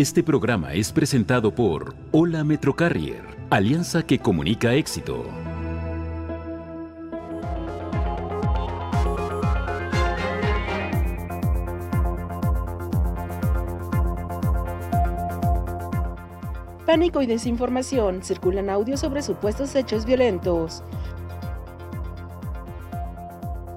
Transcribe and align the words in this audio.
Este 0.00 0.22
programa 0.22 0.72
es 0.72 0.92
presentado 0.92 1.54
por 1.54 1.94
Hola 2.10 2.42
Metrocarrier, 2.42 3.22
alianza 3.50 4.02
que 4.06 4.18
comunica 4.18 4.72
éxito. 4.72 5.26
Pánico 16.86 17.20
y 17.20 17.26
desinformación. 17.26 18.22
Circulan 18.22 18.70
audios 18.70 19.00
sobre 19.00 19.20
supuestos 19.20 19.74
hechos 19.74 20.06
violentos. 20.06 20.82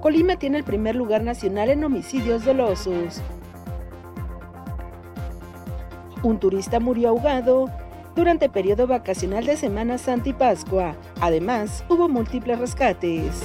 Colima 0.00 0.38
tiene 0.38 0.56
el 0.56 0.64
primer 0.64 0.96
lugar 0.96 1.22
nacional 1.22 1.68
en 1.68 1.84
homicidios 1.84 2.46
dolosos. 2.46 3.20
Un 6.24 6.40
turista 6.40 6.80
murió 6.80 7.10
ahogado 7.10 7.68
durante 8.16 8.48
periodo 8.48 8.86
vacacional 8.86 9.44
de 9.44 9.58
Semana 9.58 9.98
Santa 9.98 10.30
y 10.30 10.32
Pascua. 10.32 10.96
Además, 11.20 11.84
hubo 11.90 12.08
múltiples 12.08 12.58
rescates. 12.58 13.42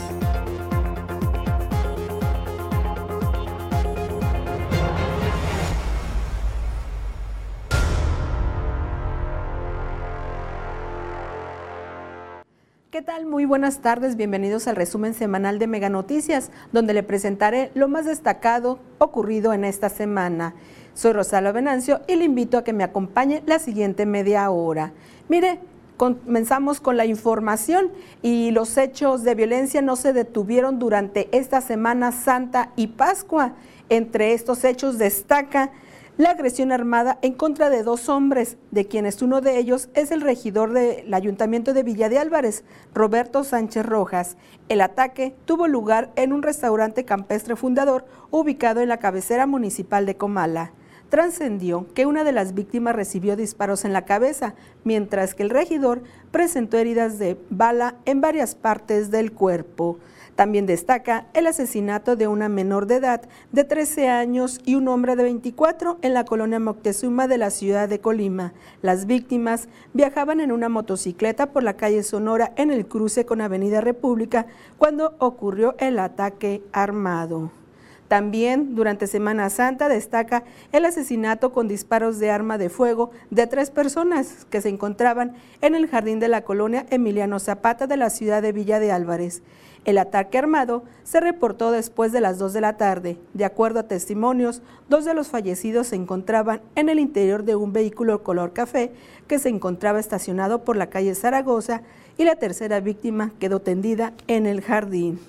¿Qué 12.91 13.01
tal? 13.01 13.25
Muy 13.25 13.43
buenas 13.43 13.81
tardes, 13.81 14.15
bienvenidos 14.15 14.67
al 14.67 14.77
resumen 14.77 15.13
semanal 15.13 15.59
de 15.59 15.67
Mega 15.67 15.89
Noticias, 15.89 16.51
donde 16.71 16.93
le 16.93 17.03
presentaré 17.03 17.71
lo 17.73 17.89
más 17.89 18.05
destacado 18.05 18.79
ocurrido 18.99 19.51
en 19.51 19.65
esta 19.65 19.89
semana. 19.89 20.55
Soy 20.99 21.13
Rosalba 21.13 21.53
Venancio 21.53 22.01
y 22.07 22.17
le 22.17 22.25
invito 22.25 22.57
a 22.57 22.65
que 22.65 22.73
me 22.73 22.83
acompañe 22.83 23.41
la 23.45 23.59
siguiente 23.59 24.05
media 24.05 24.49
hora. 24.49 24.91
Mire, 25.29 25.61
comenzamos 25.95 26.81
con 26.81 26.97
la 26.97 27.05
información 27.05 27.89
y 28.21 28.51
los 28.51 28.77
hechos 28.77 29.23
de 29.23 29.33
violencia 29.33 29.81
no 29.81 29.95
se 29.95 30.11
detuvieron 30.11 30.77
durante 30.77 31.29
esta 31.31 31.61
Semana 31.61 32.11
Santa 32.11 32.73
y 32.75 32.87
Pascua. 32.87 33.53
Entre 33.87 34.33
estos 34.33 34.65
hechos 34.65 34.97
destaca 34.97 35.71
la 36.17 36.31
agresión 36.31 36.73
armada 36.73 37.17
en 37.21 37.31
contra 37.31 37.69
de 37.69 37.83
dos 37.83 38.09
hombres, 38.09 38.57
de 38.71 38.85
quienes 38.85 39.21
uno 39.21 39.39
de 39.39 39.57
ellos 39.57 39.87
es 39.93 40.11
el 40.11 40.19
regidor 40.19 40.73
del 40.73 41.13
Ayuntamiento 41.13 41.73
de 41.73 41.83
Villa 41.83 42.09
de 42.09 42.19
Álvarez, 42.19 42.65
Roberto 42.93 43.45
Sánchez 43.45 43.85
Rojas. 43.85 44.35
El 44.67 44.81
ataque 44.81 45.33
tuvo 45.45 45.69
lugar 45.69 46.11
en 46.17 46.33
un 46.33 46.43
restaurante 46.43 47.05
campestre 47.05 47.55
fundador 47.55 48.03
ubicado 48.31 48.81
en 48.81 48.89
la 48.89 48.97
cabecera 48.97 49.47
municipal 49.47 50.05
de 50.05 50.17
Comala 50.17 50.73
trascendió 51.09 51.87
que 51.93 52.05
una 52.05 52.23
de 52.23 52.31
las 52.31 52.53
víctimas 52.53 52.95
recibió 52.95 53.35
disparos 53.35 53.83
en 53.85 53.93
la 53.93 54.05
cabeza, 54.05 54.55
mientras 54.83 55.35
que 55.35 55.43
el 55.43 55.49
regidor 55.49 56.03
presentó 56.31 56.77
heridas 56.77 57.19
de 57.19 57.37
bala 57.49 57.95
en 58.05 58.21
varias 58.21 58.55
partes 58.55 59.11
del 59.11 59.31
cuerpo. 59.31 59.97
También 60.39 60.65
destaca 60.65 61.27
el 61.33 61.47
asesinato 61.47 62.15
de 62.15 62.27
una 62.27 62.47
menor 62.47 62.85
de 62.87 62.95
edad 62.95 63.27
de 63.51 63.65
13 63.65 64.07
años 64.07 64.61
y 64.63 64.75
un 64.75 64.87
hombre 64.87 65.17
de 65.17 65.23
24 65.23 65.97
en 66.01 66.13
la 66.13 66.23
colonia 66.23 66.61
Moctezuma 66.61 67.27
de 67.27 67.37
la 67.37 67.49
ciudad 67.49 67.89
de 67.89 67.99
Colima. 67.99 68.53
Las 68.81 69.05
víctimas 69.05 69.67
viajaban 69.93 70.39
en 70.39 70.53
una 70.53 70.69
motocicleta 70.69 71.51
por 71.51 71.63
la 71.63 71.75
calle 71.75 72.03
Sonora 72.03 72.53
en 72.55 72.71
el 72.71 72.87
cruce 72.87 73.25
con 73.25 73.41
Avenida 73.41 73.81
República 73.81 74.45
cuando 74.77 75.15
ocurrió 75.19 75.75
el 75.77 75.99
ataque 75.99 76.63
armado. 76.71 77.58
También 78.09 78.73
durante 78.73 79.05
Semana 79.05 79.51
Santa 79.51 79.87
destaca 79.87 80.43
el 80.71 80.83
asesinato 80.83 81.53
con 81.53 81.67
disparos 81.67 82.17
de 82.17 82.31
arma 82.31 82.57
de 82.57 82.69
fuego 82.69 83.11
de 83.29 83.45
tres 83.45 83.69
personas 83.69 84.47
que 84.49 84.61
se 84.61 84.69
encontraban 84.69 85.35
en 85.61 85.75
el 85.75 85.87
jardín 85.87 86.19
de 86.19 86.27
la 86.27 86.41
colonia 86.41 86.87
Emiliano 86.89 87.37
Zapata 87.37 87.85
de 87.85 87.97
la 87.97 88.09
ciudad 88.09 88.41
de 88.41 88.51
Villa 88.51 88.79
de 88.79 88.91
Álvarez. 88.91 89.43
El 89.85 89.99
ataque 89.99 90.39
armado 90.39 90.83
se 91.03 91.19
reportó 91.19 91.69
después 91.69 92.11
de 92.11 92.19
las 92.19 92.39
2 92.39 92.51
de 92.51 92.61
la 92.61 92.77
tarde. 92.77 93.19
De 93.35 93.45
acuerdo 93.45 93.79
a 93.79 93.87
testimonios, 93.87 94.63
dos 94.89 95.05
de 95.05 95.13
los 95.13 95.27
fallecidos 95.27 95.87
se 95.87 95.95
encontraban 95.95 96.61
en 96.75 96.89
el 96.89 96.97
interior 96.97 97.43
de 97.43 97.55
un 97.55 97.73
vehículo 97.73 98.23
color 98.23 98.53
café 98.53 98.91
que 99.27 99.37
se 99.37 99.49
encontraba 99.49 99.99
estacionado 99.99 100.63
por 100.63 100.77
la 100.77 100.89
calle 100.89 101.13
Zaragoza 101.13 101.83
y 102.17 102.23
la 102.23 102.37
tercera 102.37 102.79
víctima 102.79 103.31
quedó 103.39 103.61
tendida 103.61 104.13
en 104.25 104.47
el 104.47 104.61
jardín. 104.61 105.19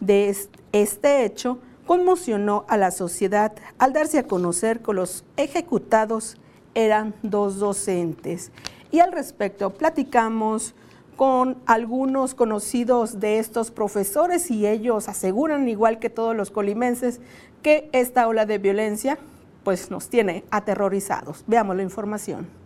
De 0.00 0.34
este 0.72 1.24
hecho, 1.24 1.58
conmocionó 1.92 2.64
a 2.68 2.78
la 2.78 2.90
sociedad 2.90 3.52
al 3.76 3.92
darse 3.92 4.18
a 4.18 4.26
conocer 4.26 4.80
que 4.80 4.94
los 4.94 5.26
ejecutados 5.36 6.38
eran 6.74 7.12
dos 7.22 7.58
docentes. 7.58 8.50
Y 8.90 9.00
al 9.00 9.12
respecto 9.12 9.68
platicamos 9.68 10.74
con 11.16 11.58
algunos 11.66 12.34
conocidos 12.34 13.20
de 13.20 13.38
estos 13.38 13.70
profesores 13.70 14.50
y 14.50 14.66
ellos 14.66 15.06
aseguran, 15.06 15.68
igual 15.68 15.98
que 15.98 16.08
todos 16.08 16.34
los 16.34 16.50
colimenses, 16.50 17.20
que 17.60 17.90
esta 17.92 18.26
ola 18.26 18.46
de 18.46 18.56
violencia 18.56 19.18
pues 19.62 19.90
nos 19.90 20.08
tiene 20.08 20.44
aterrorizados. 20.50 21.44
Veamos 21.46 21.76
la 21.76 21.82
información. 21.82 22.61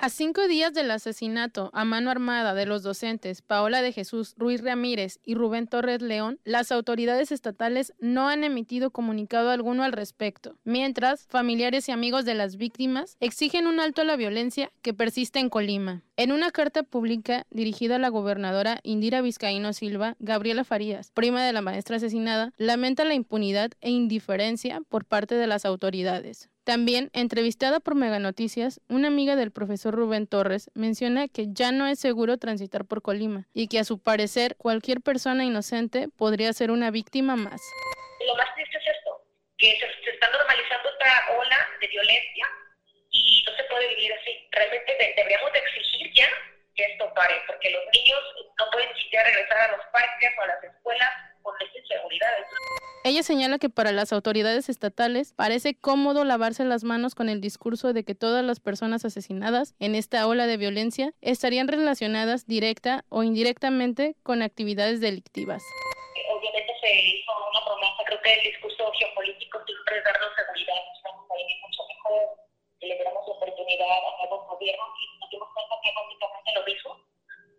A 0.00 0.10
cinco 0.10 0.46
días 0.46 0.72
del 0.74 0.92
asesinato 0.92 1.70
a 1.72 1.84
mano 1.84 2.12
armada 2.12 2.54
de 2.54 2.66
los 2.66 2.84
docentes 2.84 3.42
Paola 3.42 3.82
de 3.82 3.90
Jesús 3.90 4.34
Ruiz 4.36 4.62
Ramírez 4.62 5.18
y 5.24 5.34
Rubén 5.34 5.66
Torres 5.66 6.00
León, 6.02 6.38
las 6.44 6.70
autoridades 6.70 7.32
estatales 7.32 7.92
no 7.98 8.28
han 8.28 8.44
emitido 8.44 8.92
comunicado 8.92 9.50
alguno 9.50 9.82
al 9.82 9.90
respecto, 9.90 10.56
mientras 10.62 11.26
familiares 11.26 11.88
y 11.88 11.92
amigos 11.92 12.24
de 12.24 12.34
las 12.34 12.56
víctimas 12.58 13.16
exigen 13.18 13.66
un 13.66 13.80
alto 13.80 14.02
a 14.02 14.04
la 14.04 14.14
violencia 14.14 14.70
que 14.82 14.94
persiste 14.94 15.40
en 15.40 15.50
Colima. 15.50 16.04
En 16.16 16.30
una 16.30 16.52
carta 16.52 16.84
pública 16.84 17.44
dirigida 17.50 17.96
a 17.96 17.98
la 17.98 18.08
gobernadora 18.08 18.78
Indira 18.84 19.20
Vizcaíno 19.20 19.72
Silva, 19.72 20.14
Gabriela 20.20 20.62
Farías, 20.62 21.10
prima 21.10 21.44
de 21.44 21.52
la 21.52 21.60
maestra 21.60 21.96
asesinada, 21.96 22.52
lamenta 22.56 23.04
la 23.04 23.14
impunidad 23.14 23.72
e 23.80 23.90
indiferencia 23.90 24.80
por 24.88 25.04
parte 25.04 25.34
de 25.34 25.48
las 25.48 25.64
autoridades. 25.64 26.50
También, 26.68 27.08
entrevistada 27.14 27.80
por 27.80 27.94
Mega 27.94 28.18
Noticias, 28.18 28.82
una 28.90 29.08
amiga 29.08 29.36
del 29.36 29.52
profesor 29.52 29.94
Rubén 29.94 30.26
Torres 30.26 30.70
menciona 30.74 31.26
que 31.26 31.46
ya 31.48 31.72
no 31.72 31.86
es 31.86 31.98
seguro 31.98 32.36
transitar 32.36 32.84
por 32.84 33.00
Colima 33.00 33.48
y 33.54 33.68
que 33.68 33.78
a 33.78 33.84
su 33.84 34.02
parecer 34.02 34.54
cualquier 34.58 35.00
persona 35.00 35.44
inocente 35.44 36.08
podría 36.18 36.52
ser 36.52 36.70
una 36.70 36.90
víctima 36.90 37.36
más. 37.36 37.62
Lo 38.26 38.36
más 38.36 38.54
triste 38.54 38.76
es 38.76 38.84
esto, 38.84 39.24
que 39.56 39.80
se, 39.80 40.10
está 40.10 40.28
normalizando 40.30 40.90
esta 40.90 41.38
ola 41.38 41.56
de 41.80 41.86
violencia 41.86 42.46
y 43.12 43.42
no 43.48 43.56
se 43.56 43.64
puede 43.64 43.88
vivir 43.88 44.12
así. 44.12 44.36
Realmente 44.52 44.92
deberíamos 45.16 45.50
de 45.54 45.58
exigir 45.60 46.12
ya 46.12 46.28
que 46.76 46.84
esto 46.84 47.10
pare, 47.14 47.40
porque 47.46 47.70
los 47.70 47.82
niños 47.94 48.20
no 48.58 48.70
pueden 48.72 48.94
siquiera 48.94 49.24
regresar 49.24 49.70
a 49.70 49.72
los 49.74 49.86
parques 49.90 50.32
o 50.36 50.42
a 50.42 50.46
las 50.48 50.64
escuelas 50.64 51.27
con 51.42 51.54
esta 51.60 51.78
inseguridad. 51.78 52.28
Ella 53.04 53.22
señala 53.22 53.58
que 53.58 53.70
para 53.70 53.92
las 53.92 54.12
autoridades 54.12 54.68
estatales 54.68 55.32
parece 55.32 55.74
cómodo 55.74 56.24
lavarse 56.24 56.64
las 56.64 56.84
manos 56.84 57.14
con 57.14 57.28
el 57.28 57.40
discurso 57.40 57.92
de 57.92 58.04
que 58.04 58.14
todas 58.14 58.44
las 58.44 58.60
personas 58.60 59.04
asesinadas 59.04 59.74
en 59.78 59.94
esta 59.94 60.26
ola 60.26 60.46
de 60.46 60.56
violencia 60.56 61.14
estarían 61.22 61.68
relacionadas 61.68 62.46
directa 62.46 63.04
o 63.08 63.22
indirectamente 63.22 64.16
con 64.22 64.42
actividades 64.42 65.00
delictivas. 65.00 65.62
Obviamente 66.28 66.72
se 66.82 66.92
hizo 66.92 67.32
una 67.50 67.64
promesa, 67.64 68.02
creo 68.04 68.20
que 68.20 68.34
el 68.34 68.42
discurso 68.52 68.92
geopolítico 68.98 69.58
siempre 69.64 69.98
es 69.98 70.04
darnos 70.04 70.30
seguridad, 70.36 70.82
estamos 70.94 71.24
ahí 71.30 71.48
mucho 71.64 71.82
mejor, 71.88 72.22
le 72.82 73.04
damos 73.04 73.24
oportunidad 73.28 73.88
a 73.88 74.10
nuevos 74.20 74.46
gobiernos 74.48 74.88
y 75.00 75.20
nos 75.20 75.30
dimos 75.30 75.48
cuenta 75.54 75.74
que 75.82 75.90
básicamente 75.96 76.52
lo 76.52 76.64
mismo. 76.66 77.07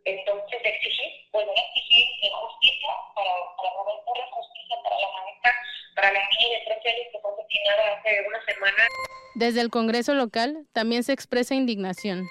Entonces 0.05 0.59
exigir, 0.63 1.11
bueno, 1.31 1.51
exigir 1.51 2.05
justicia 2.31 2.89
para, 3.15 3.31
para 3.57 3.69
Roberto, 3.75 4.11
justicia 4.31 4.75
para 4.83 4.95
la 4.95 5.07
maestra, 5.11 5.55
para 5.95 6.11
la 6.13 6.29
niña 6.29 6.59
de 6.59 6.65
13 6.65 6.89
años 6.89 7.07
que 7.11 7.19
fue 7.19 7.31
asesinada 7.33 7.93
hace 7.97 8.27
una 8.27 8.45
semana. 8.45 8.87
Desde 9.35 9.61
el 9.61 9.69
Congreso 9.69 10.13
local 10.13 10.65
también 10.73 11.03
se 11.03 11.13
expresa 11.13 11.53
indignación. 11.55 12.27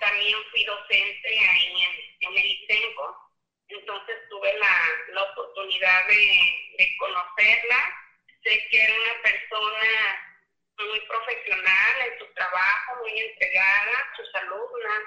También 0.00 0.36
fui 0.50 0.64
docente 0.64 1.28
ahí 1.28 1.82
en, 1.82 2.28
en 2.28 2.38
el 2.38 2.46
ICENCO, 2.46 3.16
entonces 3.68 4.16
tuve 4.30 4.52
la, 4.58 4.74
la 5.14 5.22
oportunidad 5.24 6.06
de, 6.08 6.74
de 6.78 6.96
conocerla. 6.98 7.78
Sé 8.42 8.66
que 8.70 8.82
era 8.82 8.94
una 8.94 9.22
persona 9.22 9.90
muy 10.78 11.00
profesional 11.00 11.94
en 12.06 12.18
su 12.18 12.32
trabajo, 12.34 12.96
muy 13.02 13.18
entregada, 13.20 13.92
sus 14.16 14.34
alumnas. 14.34 15.02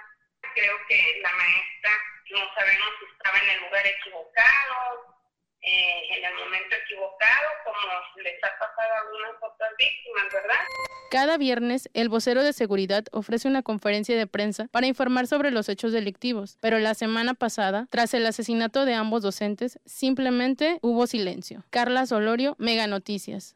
Creo 0.53 0.75
que 0.87 1.19
la 1.21 1.31
maestra 1.33 1.91
no 2.31 2.39
sabemos 2.55 2.89
si 2.99 3.05
estaba 3.11 3.37
en 3.39 3.49
el 3.49 3.61
lugar 3.65 3.85
equivocado, 3.87 5.13
eh, 5.61 6.17
en 6.17 6.25
el 6.25 6.35
momento 6.35 6.75
equivocado, 6.75 7.49
como 7.63 8.21
les 8.21 8.43
ha 8.43 8.59
pasado 8.59 8.93
a 8.93 8.99
algunas 8.99 9.35
otras 9.41 9.71
víctimas, 9.77 10.33
¿verdad? 10.33 10.65
Cada 11.09 11.37
viernes, 11.37 11.89
el 11.93 12.09
vocero 12.09 12.43
de 12.43 12.53
seguridad 12.53 13.05
ofrece 13.11 13.47
una 13.47 13.61
conferencia 13.61 14.17
de 14.17 14.27
prensa 14.27 14.67
para 14.71 14.87
informar 14.87 15.27
sobre 15.27 15.51
los 15.51 15.69
hechos 15.69 15.91
delictivos, 15.91 16.57
pero 16.59 16.79
la 16.79 16.95
semana 16.95 17.33
pasada, 17.33 17.87
tras 17.91 18.13
el 18.13 18.25
asesinato 18.25 18.83
de 18.85 18.95
ambos 18.95 19.21
docentes, 19.21 19.79
simplemente 19.85 20.79
hubo 20.81 21.07
silencio. 21.07 21.63
Carla 21.69 22.05
Solorio, 22.07 22.55
Mega 22.57 22.87
Noticias. 22.87 23.55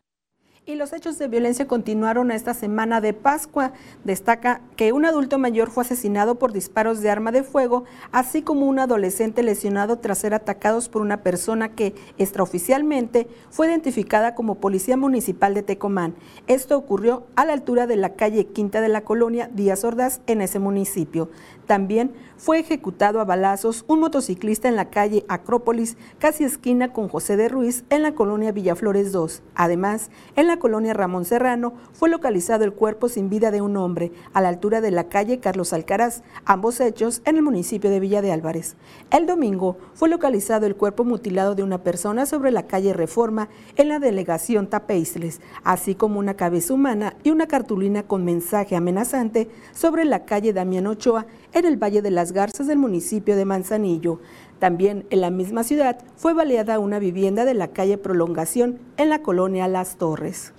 Y 0.69 0.75
los 0.75 0.91
hechos 0.91 1.17
de 1.17 1.29
violencia 1.29 1.65
continuaron 1.65 2.29
esta 2.29 2.53
semana 2.53 2.99
de 2.99 3.13
Pascua. 3.13 3.71
Destaca 4.03 4.59
que 4.75 4.91
un 4.91 5.05
adulto 5.05 5.37
mayor 5.37 5.69
fue 5.69 5.85
asesinado 5.85 6.35
por 6.35 6.51
disparos 6.51 6.99
de 6.99 7.09
arma 7.09 7.31
de 7.31 7.43
fuego, 7.43 7.85
así 8.11 8.41
como 8.41 8.65
un 8.65 8.77
adolescente 8.77 9.43
lesionado 9.43 9.99
tras 9.99 10.17
ser 10.17 10.33
atacados 10.33 10.89
por 10.89 11.01
una 11.01 11.23
persona 11.23 11.69
que 11.69 11.95
extraoficialmente 12.17 13.29
fue 13.49 13.67
identificada 13.67 14.35
como 14.35 14.55
policía 14.55 14.97
municipal 14.97 15.53
de 15.53 15.63
Tecomán. 15.63 16.15
Esto 16.47 16.77
ocurrió 16.77 17.27
a 17.37 17.45
la 17.45 17.53
altura 17.53 17.87
de 17.87 17.95
la 17.95 18.15
calle 18.15 18.47
Quinta 18.47 18.81
de 18.81 18.89
la 18.89 19.05
Colonia 19.05 19.49
Díaz 19.53 19.85
Ordaz 19.85 20.19
en 20.27 20.41
ese 20.41 20.59
municipio. 20.59 21.29
También 21.67 22.13
fue 22.37 22.59
ejecutado 22.59 23.19
a 23.19 23.25
balazos 23.25 23.83
un 23.87 23.99
motociclista 23.99 24.69
en 24.69 24.77
la 24.77 24.89
calle 24.89 25.25
Acrópolis, 25.27 25.97
casi 26.17 26.45
esquina 26.45 26.93
con 26.93 27.09
José 27.09 27.35
de 27.35 27.49
Ruiz, 27.49 27.83
en 27.89 28.03
la 28.03 28.13
colonia 28.13 28.53
Villaflores 28.53 29.11
2. 29.11 29.41
Además, 29.53 30.09
en 30.37 30.47
la 30.47 30.57
colonia 30.57 30.93
Ramón 30.93 31.25
Serrano 31.25 31.73
fue 31.91 32.09
localizado 32.09 32.63
el 32.63 32.73
cuerpo 32.73 33.09
sin 33.09 33.29
vida 33.29 33.51
de 33.51 33.61
un 33.61 33.75
hombre 33.75 34.13
a 34.33 34.41
la 34.41 34.47
altura 34.47 34.79
de 34.79 34.91
la 34.91 35.09
calle 35.09 35.39
Carlos 35.39 35.73
Alcaraz, 35.73 36.21
ambos 36.45 36.79
hechos 36.79 37.21
en 37.25 37.35
el 37.35 37.41
municipio 37.41 37.89
de 37.89 37.99
Villa 37.99 38.21
de 38.21 38.31
Álvarez. 38.31 38.77
El 39.11 39.25
domingo 39.25 39.77
fue 39.93 40.07
localizado 40.07 40.67
el 40.67 40.75
cuerpo 40.77 41.03
mutilado 41.03 41.53
de 41.53 41.63
una 41.63 41.83
persona 41.83 42.25
sobre 42.25 42.51
la 42.51 42.67
calle 42.67 42.93
Reforma 42.93 43.49
en 43.75 43.89
la 43.89 43.99
delegación 43.99 44.67
Tapeisles, 44.67 45.41
así 45.65 45.95
como 45.95 46.19
una 46.19 46.35
cabeza 46.35 46.73
humana 46.73 47.15
y 47.23 47.31
una 47.31 47.47
cartulina 47.47 48.03
con 48.03 48.23
mensaje 48.23 48.77
amenazante 48.77 49.49
sobre 49.73 50.05
la 50.05 50.23
calle 50.23 50.53
Damián 50.53 50.87
Ochoa 50.87 51.25
en 51.57 51.65
el 51.65 51.81
Valle 51.81 52.01
de 52.01 52.11
las 52.11 52.31
Garzas 52.31 52.67
del 52.67 52.77
municipio 52.77 53.35
de 53.35 53.45
Manzanillo. 53.45 54.19
También 54.59 55.05
en 55.09 55.21
la 55.21 55.31
misma 55.31 55.63
ciudad 55.63 55.97
fue 56.15 56.33
baleada 56.33 56.79
una 56.79 56.99
vivienda 56.99 57.45
de 57.45 57.53
la 57.53 57.69
calle 57.69 57.97
Prolongación 57.97 58.79
en 58.97 59.09
la 59.09 59.21
colonia 59.21 59.67
Las 59.67 59.97
Torres. 59.97 60.53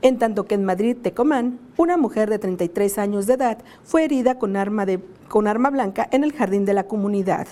En 0.00 0.18
tanto 0.18 0.46
que 0.46 0.56
en 0.56 0.64
Madrid, 0.64 0.96
Tecomán, 1.00 1.60
una 1.76 1.96
mujer 1.96 2.28
de 2.28 2.40
33 2.40 2.98
años 2.98 3.26
de 3.26 3.34
edad 3.34 3.58
fue 3.84 4.04
herida 4.04 4.38
con 4.38 4.56
arma, 4.56 4.84
de, 4.84 5.00
con 5.28 5.46
arma 5.46 5.70
blanca 5.70 6.08
en 6.10 6.24
el 6.24 6.32
jardín 6.32 6.64
de 6.64 6.74
la 6.74 6.88
comunidad. 6.88 7.46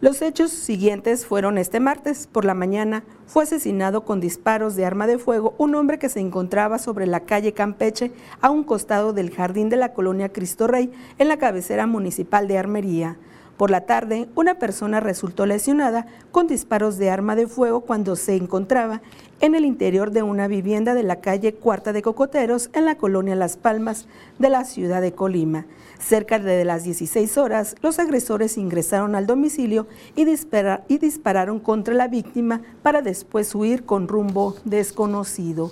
Los 0.00 0.22
hechos 0.22 0.50
siguientes 0.50 1.26
fueron 1.26 1.58
este 1.58 1.78
martes. 1.78 2.26
Por 2.26 2.46
la 2.46 2.54
mañana 2.54 3.04
fue 3.26 3.42
asesinado 3.42 4.06
con 4.06 4.18
disparos 4.18 4.74
de 4.74 4.86
arma 4.86 5.06
de 5.06 5.18
fuego 5.18 5.54
un 5.58 5.74
hombre 5.74 5.98
que 5.98 6.08
se 6.08 6.20
encontraba 6.20 6.78
sobre 6.78 7.06
la 7.06 7.20
calle 7.20 7.52
Campeche 7.52 8.10
a 8.40 8.48
un 8.48 8.64
costado 8.64 9.12
del 9.12 9.30
jardín 9.30 9.68
de 9.68 9.76
la 9.76 9.92
colonia 9.92 10.30
Cristo 10.30 10.66
Rey 10.66 10.90
en 11.18 11.28
la 11.28 11.36
cabecera 11.36 11.86
municipal 11.86 12.48
de 12.48 12.56
Armería. 12.56 13.18
Por 13.60 13.70
la 13.70 13.82
tarde, 13.82 14.26
una 14.36 14.54
persona 14.54 15.00
resultó 15.00 15.44
lesionada 15.44 16.06
con 16.32 16.46
disparos 16.46 16.96
de 16.96 17.10
arma 17.10 17.36
de 17.36 17.46
fuego 17.46 17.82
cuando 17.82 18.16
se 18.16 18.34
encontraba 18.34 19.02
en 19.42 19.54
el 19.54 19.66
interior 19.66 20.12
de 20.12 20.22
una 20.22 20.48
vivienda 20.48 20.94
de 20.94 21.02
la 21.02 21.20
calle 21.20 21.52
Cuarta 21.52 21.92
de 21.92 22.00
Cocoteros 22.00 22.70
en 22.72 22.86
la 22.86 22.94
colonia 22.94 23.34
Las 23.34 23.58
Palmas 23.58 24.06
de 24.38 24.48
la 24.48 24.64
ciudad 24.64 25.02
de 25.02 25.12
Colima. 25.12 25.66
Cerca 25.98 26.38
de 26.38 26.64
las 26.64 26.84
16 26.84 27.36
horas, 27.36 27.76
los 27.82 27.98
agresores 27.98 28.56
ingresaron 28.56 29.14
al 29.14 29.26
domicilio 29.26 29.86
y, 30.16 30.24
dispararon 30.24 31.60
contra 31.60 31.92
la 31.92 32.08
víctima 32.08 32.62
para 32.82 33.02
después 33.02 33.54
huir 33.54 33.84
con 33.84 34.08
rumbo 34.08 34.56
desconocido. 34.64 35.70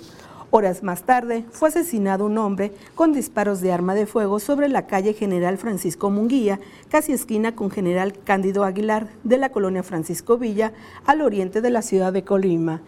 Horas 0.51 0.81
más 0.81 1.03
tarde 1.03 1.45
fue 1.51 1.69
asesinado 1.69 2.25
un 2.25 2.39
hombre 2.39 2.71
con 2.95 3.13
disparos 3.13 3.61
de 3.61 3.71
arma 3.71 3.93
de 3.93 4.07
fuego 4.07 4.39
sobre 4.39 4.67
la 4.67 4.87
calle 4.87 5.13
General 5.13 5.59
Francisco 5.59 6.09
Munguía, 6.09 6.59
casi 6.89 7.13
esquina 7.13 7.55
con 7.55 7.69
General 7.69 8.13
Cándido 8.23 8.63
Aguilar 8.63 9.09
de 9.23 9.37
la 9.37 9.49
colonia 9.51 9.83
Francisco 9.83 10.39
Villa, 10.39 10.73
al 11.05 11.21
oriente 11.21 11.61
de 11.61 11.69
la 11.69 11.83
ciudad 11.83 12.11
de 12.11 12.23
Colima. 12.23 12.81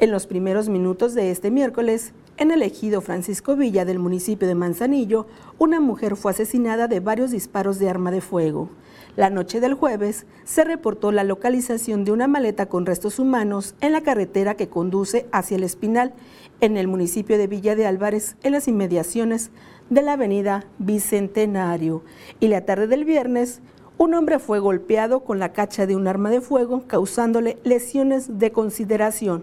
En 0.00 0.10
los 0.10 0.26
primeros 0.26 0.68
minutos 0.68 1.14
de 1.14 1.30
este 1.30 1.52
miércoles, 1.52 2.14
en 2.36 2.50
el 2.50 2.62
ejido 2.62 3.00
Francisco 3.00 3.54
Villa 3.54 3.84
del 3.84 4.00
municipio 4.00 4.48
de 4.48 4.56
Manzanillo, 4.56 5.28
una 5.56 5.78
mujer 5.78 6.16
fue 6.16 6.32
asesinada 6.32 6.88
de 6.88 6.98
varios 6.98 7.30
disparos 7.30 7.78
de 7.78 7.90
arma 7.90 8.10
de 8.10 8.20
fuego. 8.20 8.70
La 9.18 9.30
noche 9.30 9.58
del 9.58 9.74
jueves 9.74 10.26
se 10.44 10.62
reportó 10.62 11.10
la 11.10 11.24
localización 11.24 12.04
de 12.04 12.12
una 12.12 12.28
maleta 12.28 12.66
con 12.66 12.86
restos 12.86 13.18
humanos 13.18 13.74
en 13.80 13.90
la 13.90 14.02
carretera 14.02 14.54
que 14.54 14.68
conduce 14.68 15.26
hacia 15.32 15.56
el 15.56 15.64
Espinal, 15.64 16.12
en 16.60 16.76
el 16.76 16.86
municipio 16.86 17.36
de 17.36 17.48
Villa 17.48 17.74
de 17.74 17.84
Álvarez, 17.84 18.36
en 18.44 18.52
las 18.52 18.68
inmediaciones 18.68 19.50
de 19.90 20.02
la 20.02 20.12
avenida 20.12 20.66
Bicentenario. 20.78 22.04
Y 22.38 22.46
la 22.46 22.64
tarde 22.64 22.86
del 22.86 23.04
viernes, 23.04 23.60
un 23.96 24.14
hombre 24.14 24.38
fue 24.38 24.60
golpeado 24.60 25.24
con 25.24 25.40
la 25.40 25.52
cacha 25.52 25.88
de 25.88 25.96
un 25.96 26.06
arma 26.06 26.30
de 26.30 26.40
fuego, 26.40 26.84
causándole 26.86 27.58
lesiones 27.64 28.38
de 28.38 28.52
consideración. 28.52 29.42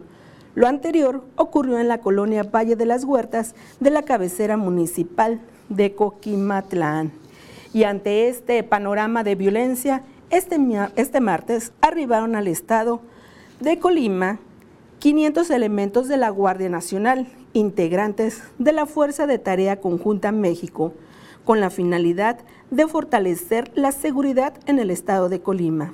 Lo 0.54 0.68
anterior 0.68 1.22
ocurrió 1.36 1.80
en 1.80 1.90
la 1.90 1.98
colonia 1.98 2.44
Valle 2.44 2.78
de 2.78 2.86
las 2.86 3.04
Huertas 3.04 3.56
de 3.82 3.90
la 3.90 4.04
cabecera 4.04 4.56
municipal 4.56 5.42
de 5.68 5.96
Coquimatlán. 5.96 7.25
Y 7.76 7.84
ante 7.84 8.30
este 8.30 8.64
panorama 8.64 9.26
de 9.26 9.36
violencia, 9.36 10.02
este, 10.30 10.58
este 10.96 11.20
martes 11.20 11.74
arribaron 11.82 12.38
al 12.38 12.48
estado 12.48 13.02
de 13.60 13.80
Colima 13.80 14.40
500 15.00 15.50
elementos 15.50 16.08
de 16.08 16.16
la 16.16 16.30
Guardia 16.30 16.70
Nacional, 16.70 17.28
integrantes 17.52 18.44
de 18.60 18.72
la 18.72 18.86
Fuerza 18.86 19.28
de 19.28 19.40
Tarea 19.40 19.82
Conjunta 19.82 20.32
México, 20.32 20.94
con 21.44 21.60
la 21.60 21.70
finalidad 21.70 22.40
de 22.72 22.88
fortalecer 22.88 23.70
la 23.76 23.92
seguridad 23.92 24.54
en 24.68 24.80
el 24.80 24.90
estado 24.90 25.28
de 25.28 25.42
Colima. 25.42 25.94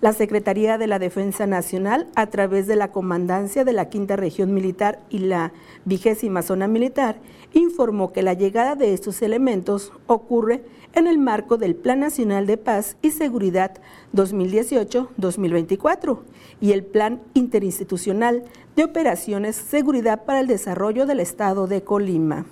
La 0.00 0.14
Secretaría 0.14 0.78
de 0.78 0.86
la 0.86 0.98
Defensa 0.98 1.46
Nacional, 1.46 2.06
a 2.14 2.28
través 2.28 2.66
de 2.66 2.76
la 2.76 2.90
Comandancia 2.90 3.64
de 3.64 3.74
la 3.74 3.90
Quinta 3.90 4.16
Región 4.16 4.54
Militar 4.54 5.00
y 5.10 5.18
la 5.18 5.52
Vigésima 5.84 6.40
Zona 6.40 6.68
Militar, 6.68 7.16
informó 7.52 8.14
que 8.14 8.22
la 8.22 8.32
llegada 8.32 8.76
de 8.76 8.94
estos 8.94 9.20
elementos 9.20 9.92
ocurre 10.06 10.64
en 10.96 11.06
el 11.06 11.18
marco 11.18 11.58
del 11.58 11.76
Plan 11.76 12.00
Nacional 12.00 12.46
de 12.46 12.56
Paz 12.56 12.96
y 13.02 13.10
Seguridad 13.10 13.72
2018-2024 14.14 16.20
y 16.58 16.72
el 16.72 16.84
Plan 16.84 17.20
Interinstitucional 17.34 18.44
de 18.74 18.84
Operaciones 18.84 19.56
Seguridad 19.56 20.24
para 20.24 20.40
el 20.40 20.46
Desarrollo 20.46 21.04
del 21.04 21.20
Estado 21.20 21.66
de 21.66 21.84
Colima. 21.84 22.46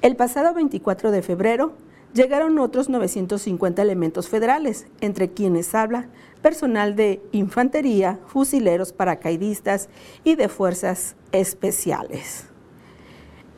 El 0.00 0.16
pasado 0.16 0.54
24 0.54 1.10
de 1.10 1.20
febrero, 1.20 1.74
llegaron 2.14 2.58
otros 2.58 2.88
950 2.88 3.82
elementos 3.82 4.30
federales, 4.30 4.86
entre 5.02 5.30
quienes 5.30 5.74
habla 5.74 6.08
personal 6.40 6.96
de 6.96 7.20
infantería, 7.32 8.18
fusileros, 8.26 8.94
paracaidistas 8.94 9.90
y 10.24 10.36
de 10.36 10.48
fuerzas 10.48 11.16
especiales. 11.32 12.46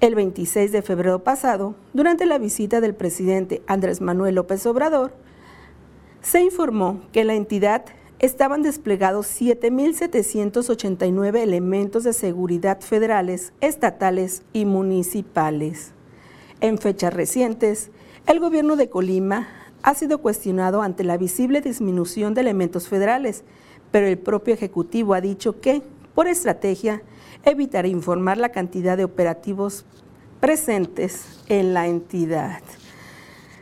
El 0.04 0.14
26 0.16 0.70
de 0.70 0.82
febrero 0.82 1.24
pasado, 1.24 1.74
durante 1.94 2.26
la 2.26 2.36
visita 2.36 2.82
del 2.82 2.94
presidente 2.94 3.62
Andrés 3.66 4.02
Manuel 4.02 4.34
López 4.34 4.66
Obrador, 4.66 5.14
se 6.20 6.42
informó 6.42 7.00
que 7.10 7.22
en 7.22 7.28
la 7.28 7.34
entidad 7.36 7.86
estaban 8.18 8.60
desplegados 8.60 9.28
7.789 9.40 11.38
elementos 11.38 12.04
de 12.04 12.12
seguridad 12.12 12.82
federales, 12.82 13.54
estatales 13.62 14.42
y 14.52 14.66
municipales. 14.66 15.92
En 16.60 16.76
fechas 16.76 17.14
recientes, 17.14 17.90
el 18.26 18.40
gobierno 18.40 18.76
de 18.76 18.90
Colima 18.90 19.48
ha 19.82 19.94
sido 19.94 20.18
cuestionado 20.18 20.82
ante 20.82 21.02
la 21.02 21.16
visible 21.16 21.62
disminución 21.62 22.34
de 22.34 22.42
elementos 22.42 22.88
federales, 22.88 23.42
pero 23.90 24.06
el 24.06 24.18
propio 24.18 24.52
Ejecutivo 24.52 25.14
ha 25.14 25.22
dicho 25.22 25.62
que, 25.62 25.80
por 26.14 26.28
estrategia, 26.28 27.02
evitará 27.44 27.88
informar 27.88 28.38
la 28.38 28.50
cantidad 28.50 28.96
de 28.96 29.04
operativos 29.04 29.84
presentes 30.40 31.40
en 31.48 31.74
la 31.74 31.86
entidad. 31.86 32.60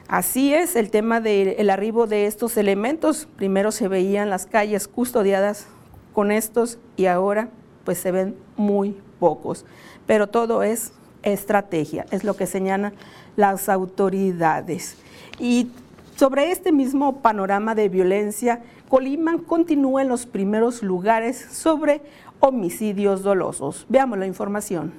Así 0.09 0.53
es 0.53 0.77
el 0.77 0.91
tema 0.91 1.21
del 1.21 1.71
arribo 1.71 2.07
de 2.07 2.27
estos 2.27 2.57
elementos. 2.57 3.27
Primero 3.37 3.73
se 3.73 3.89
veían 3.89 4.29
las 4.29 4.47
calles 4.47 4.87
custodiadas 4.87 5.69
con 6.13 6.31
estos 6.31 6.79
y 6.97 7.07
ahora 7.07 7.49
pues 7.85 7.99
se 7.99 8.13
ven 8.13 8.37
muy 8.57 8.97
pocos. 9.19 9.65
Pero 10.07 10.27
todo 10.27 10.63
es 10.63 10.93
estrategia, 11.23 12.05
es 12.11 12.25
lo 12.25 12.37
que 12.37 12.47
señalan 12.47 12.93
las 13.37 13.69
autoridades. 13.69 14.97
Y 15.39 15.71
sobre 16.17 16.51
este 16.51 16.73
mismo 16.73 17.23
panorama 17.23 17.75
de 17.75 17.89
violencia, 17.89 18.61
Colima 18.89 19.39
continúa 19.47 20.03
en 20.03 20.09
los 20.09 20.27
primeros 20.27 20.83
lugares 20.83 21.47
sobre 21.51 22.03
homicidios 22.43 23.23
dolosos. 23.23 23.87
Veamos 23.89 24.19
la 24.19 24.27
información. 24.27 24.93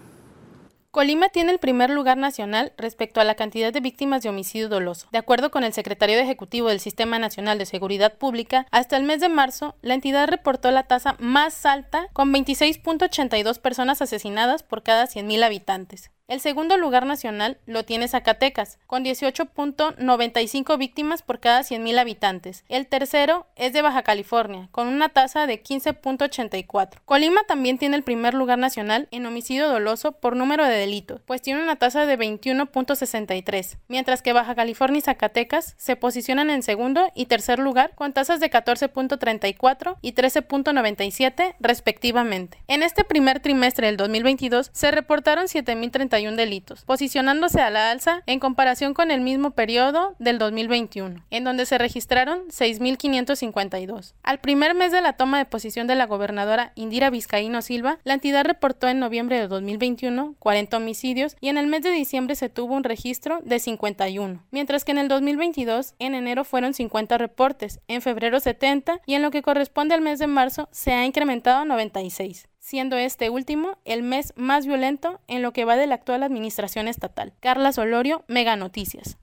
Colima 0.91 1.29
tiene 1.29 1.51
el 1.51 1.57
primer 1.57 1.89
lugar 1.89 2.17
nacional 2.17 2.71
respecto 2.77 3.19
a 3.19 3.23
la 3.23 3.35
cantidad 3.35 3.73
de 3.73 3.81
víctimas 3.81 4.21
de 4.21 4.29
homicidio 4.29 4.69
doloso. 4.69 5.07
De 5.11 5.17
acuerdo 5.17 5.49
con 5.51 5.63
el 5.63 5.73
secretario 5.73 6.19
Ejecutivo 6.19 6.69
del 6.69 6.79
Sistema 6.79 7.17
Nacional 7.19 7.57
de 7.57 7.65
Seguridad 7.65 8.13
Pública, 8.17 8.67
hasta 8.69 8.95
el 8.95 9.03
mes 9.03 9.19
de 9.19 9.27
marzo, 9.27 9.75
la 9.81 9.95
entidad 9.95 10.27
reportó 10.27 10.69
la 10.71 10.83
tasa 10.83 11.15
más 11.19 11.65
alta 11.65 12.07
con 12.13 12.31
26.82 12.31 13.59
personas 13.59 14.01
asesinadas 14.01 14.61
por 14.61 14.83
cada 14.83 15.05
100.000 15.05 15.43
habitantes. 15.43 16.11
El 16.33 16.39
segundo 16.39 16.77
lugar 16.77 17.05
nacional 17.05 17.59
lo 17.67 17.85
tiene 17.85 18.07
Zacatecas, 18.07 18.79
con 18.87 19.05
18.95 19.05 20.79
víctimas 20.79 21.21
por 21.21 21.39
cada 21.39 21.61
100.000 21.61 21.99
habitantes. 21.99 22.65
El 22.69 22.87
tercero 22.87 23.45
es 23.55 23.71
de 23.71 23.83
Baja 23.83 24.01
California, 24.01 24.67
con 24.71 24.87
una 24.87 25.09
tasa 25.09 25.45
de 25.45 25.61
15.84. 25.61 27.01
Colima 27.05 27.43
también 27.43 27.77
tiene 27.77 27.97
el 27.97 28.03
primer 28.03 28.33
lugar 28.33 28.57
nacional 28.57 29.07
en 29.11 29.27
homicidio 29.27 29.69
doloso 29.69 30.13
por 30.13 30.35
número 30.35 30.65
de 30.65 30.75
delitos, 30.75 31.21
pues 31.23 31.43
tiene 31.43 31.61
una 31.61 31.75
tasa 31.75 32.07
de 32.07 32.17
21.63, 32.17 33.77
mientras 33.87 34.23
que 34.23 34.33
Baja 34.33 34.55
California 34.55 34.97
y 34.97 35.01
Zacatecas 35.01 35.75
se 35.77 35.95
posicionan 35.97 36.49
en 36.49 36.63
segundo 36.63 37.11
y 37.13 37.27
tercer 37.27 37.59
lugar 37.59 37.93
con 37.93 38.11
tasas 38.11 38.39
de 38.39 38.49
14.34 38.49 39.97
y 40.01 40.13
13.97 40.13 41.53
respectivamente. 41.59 42.57
En 42.67 42.81
este 42.81 43.03
primer 43.03 43.39
trimestre 43.39 43.85
del 43.85 43.97
2022 43.97 44.71
se 44.73 44.89
reportaron 44.89 45.45
7.031 45.45 46.22
delitos, 46.31 46.83
posicionándose 46.85 47.61
a 47.61 47.69
la 47.69 47.91
alza 47.91 48.23
en 48.25 48.39
comparación 48.39 48.93
con 48.93 49.11
el 49.11 49.21
mismo 49.21 49.51
periodo 49.51 50.15
del 50.19 50.39
2021, 50.39 51.23
en 51.29 51.43
donde 51.43 51.65
se 51.65 51.77
registraron 51.77 52.47
6.552. 52.47 54.13
Al 54.23 54.39
primer 54.39 54.73
mes 54.73 54.91
de 54.91 55.01
la 55.01 55.13
toma 55.13 55.37
de 55.37 55.45
posición 55.45 55.87
de 55.87 55.95
la 55.95 56.05
gobernadora 56.05 56.71
Indira 56.75 57.09
Vizcaíno 57.09 57.61
Silva, 57.61 57.99
la 58.03 58.13
entidad 58.13 58.45
reportó 58.45 58.87
en 58.87 58.99
noviembre 58.99 59.39
de 59.39 59.47
2021 59.47 60.35
40 60.39 60.77
homicidios 60.77 61.35
y 61.41 61.49
en 61.49 61.57
el 61.57 61.67
mes 61.67 61.83
de 61.83 61.91
diciembre 61.91 62.35
se 62.35 62.49
tuvo 62.49 62.75
un 62.75 62.83
registro 62.83 63.39
de 63.43 63.59
51, 63.59 64.43
mientras 64.51 64.85
que 64.85 64.91
en 64.91 64.97
el 64.97 65.07
2022 65.07 65.95
en 65.99 66.15
enero 66.15 66.43
fueron 66.43 66.73
50 66.73 67.17
reportes, 67.17 67.79
en 67.87 68.01
febrero 68.01 68.39
70 68.39 69.01
y 69.05 69.15
en 69.15 69.21
lo 69.21 69.31
que 69.31 69.41
corresponde 69.41 69.95
al 69.95 70.01
mes 70.01 70.19
de 70.19 70.27
marzo 70.27 70.69
se 70.71 70.93
ha 70.93 71.05
incrementado 71.05 71.59
a 71.59 71.65
96 71.65 72.47
siendo 72.63 72.95
este 72.95 73.29
último 73.29 73.77
el 73.83 74.03
mes 74.03 74.33
más 74.37 74.65
violento 74.65 75.19
en 75.27 75.41
lo 75.41 75.51
que 75.51 75.65
va 75.65 75.75
de 75.75 75.85
la 75.85 75.95
actual 75.95 76.23
administración 76.23 76.87
estatal. 76.87 77.33
Carla 77.41 77.73
Solorio, 77.73 78.23
Mega 78.29 78.55
Noticias. 78.55 79.17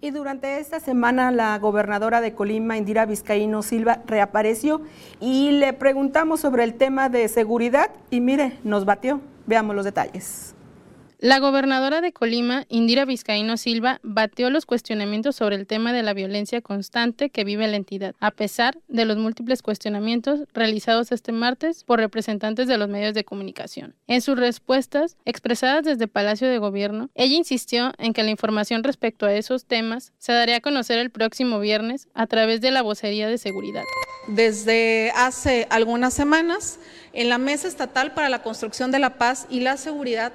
Y 0.00 0.12
durante 0.12 0.58
esta 0.58 0.80
semana 0.80 1.30
la 1.30 1.58
gobernadora 1.58 2.22
de 2.22 2.32
Colima, 2.32 2.78
Indira 2.78 3.04
Vizcaíno 3.04 3.62
Silva, 3.62 4.00
reapareció 4.06 4.80
y 5.20 5.50
le 5.50 5.74
preguntamos 5.74 6.40
sobre 6.40 6.64
el 6.64 6.72
tema 6.72 7.10
de 7.10 7.28
seguridad 7.28 7.90
y 8.08 8.20
mire, 8.20 8.56
nos 8.64 8.86
batió. 8.86 9.20
Veamos 9.46 9.76
los 9.76 9.84
detalles. 9.84 10.54
La 11.22 11.38
gobernadora 11.38 12.00
de 12.00 12.14
Colima, 12.14 12.64
Indira 12.70 13.04
Vizcaíno 13.04 13.58
Silva, 13.58 14.00
bateó 14.02 14.48
los 14.48 14.64
cuestionamientos 14.64 15.36
sobre 15.36 15.56
el 15.56 15.66
tema 15.66 15.92
de 15.92 16.02
la 16.02 16.14
violencia 16.14 16.62
constante 16.62 17.28
que 17.28 17.44
vive 17.44 17.68
la 17.68 17.76
entidad, 17.76 18.14
a 18.20 18.30
pesar 18.30 18.78
de 18.88 19.04
los 19.04 19.18
múltiples 19.18 19.60
cuestionamientos 19.60 20.40
realizados 20.54 21.12
este 21.12 21.32
martes 21.32 21.84
por 21.84 21.98
representantes 21.98 22.68
de 22.68 22.78
los 22.78 22.88
medios 22.88 23.12
de 23.12 23.24
comunicación. 23.24 23.94
En 24.06 24.22
sus 24.22 24.38
respuestas, 24.38 25.18
expresadas 25.26 25.84
desde 25.84 26.08
Palacio 26.08 26.48
de 26.48 26.56
Gobierno, 26.56 27.10
ella 27.14 27.34
insistió 27.34 27.92
en 27.98 28.14
que 28.14 28.22
la 28.22 28.30
información 28.30 28.82
respecto 28.82 29.26
a 29.26 29.34
esos 29.34 29.66
temas 29.66 30.14
se 30.16 30.32
daría 30.32 30.56
a 30.56 30.60
conocer 30.62 30.98
el 30.98 31.10
próximo 31.10 31.60
viernes 31.60 32.08
a 32.14 32.26
través 32.28 32.62
de 32.62 32.70
la 32.70 32.80
vocería 32.80 33.28
de 33.28 33.36
seguridad. 33.36 33.84
Desde 34.26 35.12
hace 35.14 35.66
algunas 35.68 36.14
semanas, 36.14 36.78
en 37.12 37.28
la 37.28 37.36
Mesa 37.36 37.68
Estatal 37.68 38.14
para 38.14 38.30
la 38.30 38.42
Construcción 38.42 38.90
de 38.90 39.00
la 39.00 39.18
Paz 39.18 39.46
y 39.50 39.60
la 39.60 39.76
Seguridad 39.76 40.32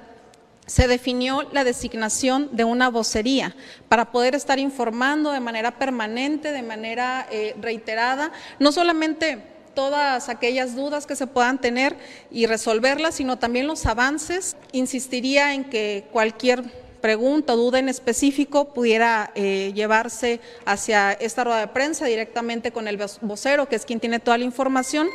se 0.66 0.88
definió 0.88 1.48
la 1.52 1.64
designación 1.64 2.48
de 2.52 2.64
una 2.64 2.90
vocería 2.90 3.54
para 3.88 4.10
poder 4.10 4.34
estar 4.34 4.58
informando 4.58 5.30
de 5.30 5.40
manera 5.40 5.78
permanente, 5.78 6.52
de 6.52 6.62
manera 6.62 7.26
eh, 7.30 7.54
reiterada, 7.60 8.32
no 8.58 8.72
solamente 8.72 9.42
todas 9.74 10.28
aquellas 10.28 10.74
dudas 10.74 11.06
que 11.06 11.14
se 11.14 11.26
puedan 11.26 11.60
tener 11.60 11.96
y 12.30 12.46
resolverlas, 12.46 13.16
sino 13.16 13.38
también 13.38 13.66
los 13.66 13.86
avances. 13.86 14.56
Insistiría 14.72 15.54
en 15.54 15.64
que 15.64 16.06
cualquier 16.12 16.64
pregunta 17.02 17.52
o 17.52 17.56
duda 17.56 17.78
en 17.78 17.88
específico 17.88 18.72
pudiera 18.72 19.30
eh, 19.34 19.72
llevarse 19.74 20.40
hacia 20.64 21.12
esta 21.12 21.44
rueda 21.44 21.60
de 21.60 21.68
prensa 21.68 22.06
directamente 22.06 22.72
con 22.72 22.88
el 22.88 22.98
vocero, 23.20 23.68
que 23.68 23.76
es 23.76 23.84
quien 23.84 24.00
tiene 24.00 24.18
toda 24.18 24.38
la 24.38 24.44
información. 24.44 25.08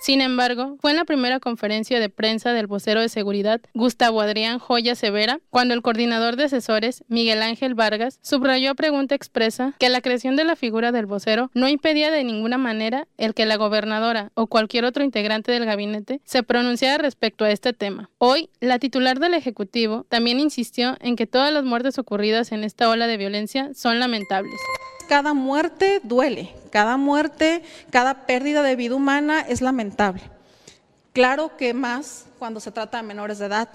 Sin 0.00 0.22
embargo, 0.22 0.78
fue 0.80 0.92
en 0.92 0.96
la 0.96 1.04
primera 1.04 1.40
conferencia 1.40 2.00
de 2.00 2.08
prensa 2.08 2.54
del 2.54 2.66
vocero 2.66 3.02
de 3.02 3.10
seguridad, 3.10 3.60
Gustavo 3.74 4.22
Adrián 4.22 4.58
Joya 4.58 4.94
Severa, 4.94 5.40
cuando 5.50 5.74
el 5.74 5.82
coordinador 5.82 6.36
de 6.36 6.44
asesores, 6.44 7.04
Miguel 7.08 7.42
Ángel 7.42 7.74
Vargas, 7.74 8.18
subrayó 8.22 8.70
a 8.70 8.74
pregunta 8.74 9.14
expresa 9.14 9.74
que 9.78 9.90
la 9.90 10.00
creación 10.00 10.36
de 10.36 10.44
la 10.44 10.56
figura 10.56 10.90
del 10.90 11.04
vocero 11.04 11.50
no 11.52 11.68
impedía 11.68 12.10
de 12.10 12.24
ninguna 12.24 12.56
manera 12.56 13.08
el 13.18 13.34
que 13.34 13.44
la 13.44 13.56
gobernadora 13.56 14.32
o 14.34 14.46
cualquier 14.46 14.86
otro 14.86 15.04
integrante 15.04 15.52
del 15.52 15.66
gabinete 15.66 16.22
se 16.24 16.42
pronunciara 16.42 16.96
respecto 17.02 17.44
a 17.44 17.50
este 17.50 17.74
tema. 17.74 18.08
Hoy, 18.16 18.48
la 18.60 18.78
titular 18.78 19.20
del 19.20 19.34
Ejecutivo 19.34 20.06
también 20.08 20.40
insistió 20.40 20.96
en 21.00 21.14
que 21.14 21.26
todas 21.26 21.52
las 21.52 21.64
muertes 21.64 21.98
ocurridas 21.98 22.52
en 22.52 22.64
esta 22.64 22.88
ola 22.88 23.06
de 23.06 23.18
violencia 23.18 23.70
son 23.74 24.00
lamentables 24.00 24.58
cada 25.10 25.34
muerte 25.34 26.00
duele, 26.04 26.54
cada 26.70 26.96
muerte, 26.96 27.64
cada 27.90 28.26
pérdida 28.26 28.62
de 28.62 28.76
vida 28.76 28.94
humana 28.94 29.40
es 29.40 29.60
lamentable. 29.60 30.22
Claro 31.12 31.56
que 31.56 31.74
más 31.74 32.26
cuando 32.38 32.60
se 32.60 32.70
trata 32.70 32.98
de 32.98 33.02
menores 33.02 33.40
de 33.40 33.46
edad, 33.46 33.68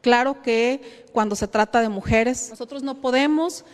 claro 0.00 0.42
que 0.42 1.04
cuando 1.12 1.34
se 1.34 1.48
trata 1.48 1.80
de 1.80 1.88
mujeres. 1.88 2.50
Nosotros 2.50 2.84
no 2.84 3.00
podemos 3.00 3.64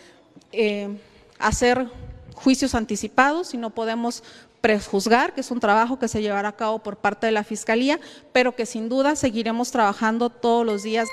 eh, 0.51 0.89
hacer 1.37 1.87
juicios 2.33 2.73
anticipados 2.73 3.53
y 3.53 3.57
no 3.57 3.69
podemos 3.69 4.23
prejuzgar, 4.61 5.35
que 5.35 5.41
es 5.41 5.51
un 5.51 5.59
trabajo 5.59 5.99
que 5.99 6.07
se 6.07 6.23
llevará 6.23 6.49
a 6.49 6.55
cabo 6.55 6.79
por 6.79 6.97
parte 6.97 7.27
de 7.27 7.31
la 7.31 7.43
Fiscalía, 7.43 7.99
pero 8.31 8.55
que 8.55 8.65
sin 8.65 8.89
duda 8.89 9.15
seguiremos 9.15 9.69
trabajando 9.69 10.31
todos 10.31 10.65
los 10.65 10.81
días. 10.81 11.07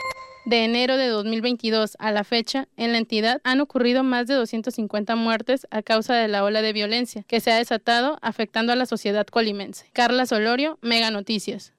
De 0.51 0.65
enero 0.65 0.97
de 0.97 1.07
2022 1.07 1.97
a 2.01 2.11
la 2.11 2.25
fecha, 2.25 2.67
en 2.77 2.91
la 2.91 2.99
entidad 2.99 3.41
han 3.45 3.61
ocurrido 3.61 4.03
más 4.03 4.27
de 4.27 4.35
250 4.35 5.15
muertes 5.15 5.69
a 5.71 5.81
causa 5.81 6.17
de 6.17 6.27
la 6.27 6.43
ola 6.43 6.61
de 6.61 6.73
violencia 6.73 7.23
que 7.23 7.39
se 7.39 7.53
ha 7.53 7.57
desatado 7.57 8.19
afectando 8.21 8.73
a 8.73 8.75
la 8.75 8.87
sociedad 8.87 9.29
colimense. 9.29 9.87
Carla 9.93 10.27
Solorio, 10.27 10.77
Mega 10.83 11.13
Noticias. 11.13 11.73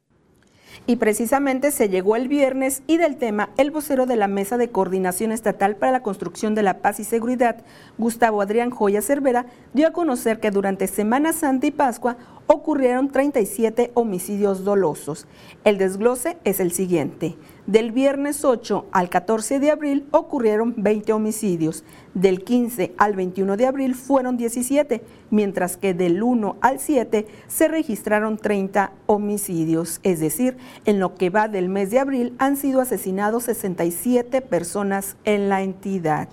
Y 0.87 0.95
precisamente 0.95 1.71
se 1.71 1.89
llegó 1.89 2.15
el 2.15 2.29
viernes 2.29 2.81
y 2.87 2.95
del 2.95 3.17
tema, 3.17 3.49
el 3.57 3.71
vocero 3.71 4.05
de 4.05 4.15
la 4.15 4.27
Mesa 4.27 4.57
de 4.57 4.69
Coordinación 4.69 5.33
Estatal 5.33 5.75
para 5.75 5.91
la 5.91 6.01
Construcción 6.01 6.55
de 6.55 6.63
la 6.63 6.79
Paz 6.79 7.01
y 7.01 7.03
Seguridad, 7.03 7.65
Gustavo 7.97 8.41
Adrián 8.41 8.71
Joya 8.71 9.01
Cervera, 9.01 9.47
dio 9.73 9.87
a 9.87 9.91
conocer 9.91 10.39
que 10.39 10.49
durante 10.49 10.87
Semana 10.87 11.33
Santa 11.33 11.67
y 11.67 11.71
Pascua 11.71 12.15
ocurrieron 12.51 13.09
37 13.09 13.91
homicidios 13.93 14.65
dolosos. 14.65 15.25
El 15.63 15.77
desglose 15.77 16.37
es 16.43 16.59
el 16.59 16.73
siguiente. 16.73 17.37
Del 17.65 17.93
viernes 17.93 18.43
8 18.43 18.87
al 18.91 19.09
14 19.09 19.61
de 19.61 19.71
abril 19.71 20.05
ocurrieron 20.11 20.73
20 20.75 21.13
homicidios. 21.13 21.85
Del 22.13 22.43
15 22.43 22.93
al 22.97 23.15
21 23.15 23.55
de 23.55 23.67
abril 23.67 23.95
fueron 23.95 24.35
17, 24.35 25.01
mientras 25.29 25.77
que 25.77 25.93
del 25.93 26.21
1 26.21 26.57
al 26.59 26.79
7 26.79 27.25
se 27.47 27.67
registraron 27.69 28.37
30 28.37 28.91
homicidios. 29.05 30.01
Es 30.03 30.19
decir, 30.19 30.57
en 30.83 30.99
lo 30.99 31.15
que 31.15 31.29
va 31.29 31.47
del 31.47 31.69
mes 31.69 31.89
de 31.89 31.99
abril 31.99 32.35
han 32.37 32.57
sido 32.57 32.81
asesinados 32.81 33.43
67 33.43 34.41
personas 34.41 35.15
en 35.23 35.47
la 35.47 35.61
entidad. 35.61 36.27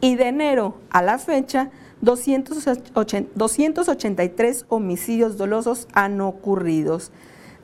Y 0.00 0.16
de 0.16 0.28
enero 0.28 0.76
a 0.88 1.02
la 1.02 1.18
fecha, 1.18 1.70
283 2.00 4.66
homicidios 4.68 5.36
dolosos 5.36 5.88
han 5.92 6.20
ocurrido. 6.20 7.00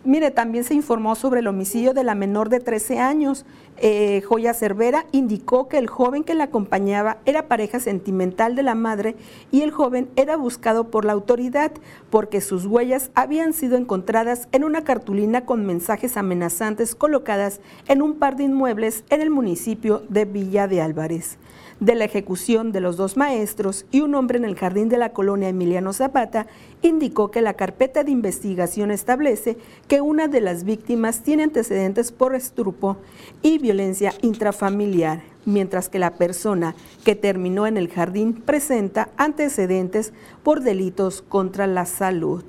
Mire, 0.06 0.30
también 0.30 0.64
se 0.64 0.74
informó 0.74 1.14
sobre 1.14 1.40
el 1.40 1.46
homicidio 1.46 1.94
de 1.94 2.04
la 2.04 2.14
menor 2.14 2.50
de 2.50 2.60
13 2.60 2.98
años. 2.98 3.46
Eh, 3.78 4.20
Joya 4.20 4.52
Cervera 4.52 5.06
indicó 5.12 5.66
que 5.66 5.78
el 5.78 5.86
joven 5.86 6.24
que 6.24 6.34
la 6.34 6.44
acompañaba 6.44 7.16
era 7.24 7.48
pareja 7.48 7.80
sentimental 7.80 8.54
de 8.54 8.62
la 8.62 8.74
madre 8.74 9.16
y 9.50 9.62
el 9.62 9.70
joven 9.70 10.10
era 10.16 10.36
buscado 10.36 10.90
por 10.90 11.06
la 11.06 11.14
autoridad 11.14 11.72
porque 12.10 12.42
sus 12.42 12.66
huellas 12.66 13.12
habían 13.14 13.54
sido 13.54 13.78
encontradas 13.78 14.46
en 14.52 14.64
una 14.64 14.84
cartulina 14.84 15.46
con 15.46 15.64
mensajes 15.64 16.18
amenazantes 16.18 16.94
colocadas 16.94 17.60
en 17.88 18.02
un 18.02 18.18
par 18.18 18.36
de 18.36 18.44
inmuebles 18.44 19.04
en 19.08 19.22
el 19.22 19.30
municipio 19.30 20.02
de 20.10 20.26
Villa 20.26 20.68
de 20.68 20.82
Álvarez 20.82 21.38
de 21.84 21.94
la 21.94 22.06
ejecución 22.06 22.72
de 22.72 22.80
los 22.80 22.96
dos 22.96 23.18
maestros 23.18 23.84
y 23.90 24.00
un 24.00 24.14
hombre 24.14 24.38
en 24.38 24.46
el 24.46 24.56
jardín 24.56 24.88
de 24.88 24.96
la 24.96 25.12
colonia 25.12 25.50
Emiliano 25.50 25.92
Zapata, 25.92 26.46
indicó 26.80 27.30
que 27.30 27.42
la 27.42 27.54
carpeta 27.54 28.04
de 28.04 28.10
investigación 28.10 28.90
establece 28.90 29.58
que 29.86 30.00
una 30.00 30.26
de 30.26 30.40
las 30.40 30.64
víctimas 30.64 31.22
tiene 31.22 31.42
antecedentes 31.42 32.10
por 32.10 32.34
estrupo 32.34 32.96
y 33.42 33.58
violencia 33.58 34.14
intrafamiliar, 34.22 35.22
mientras 35.44 35.90
que 35.90 35.98
la 35.98 36.14
persona 36.14 36.74
que 37.04 37.16
terminó 37.16 37.66
en 37.66 37.76
el 37.76 37.90
jardín 37.90 38.32
presenta 38.32 39.10
antecedentes 39.18 40.14
por 40.42 40.62
delitos 40.62 41.20
contra 41.20 41.66
la 41.66 41.84
salud. 41.84 42.44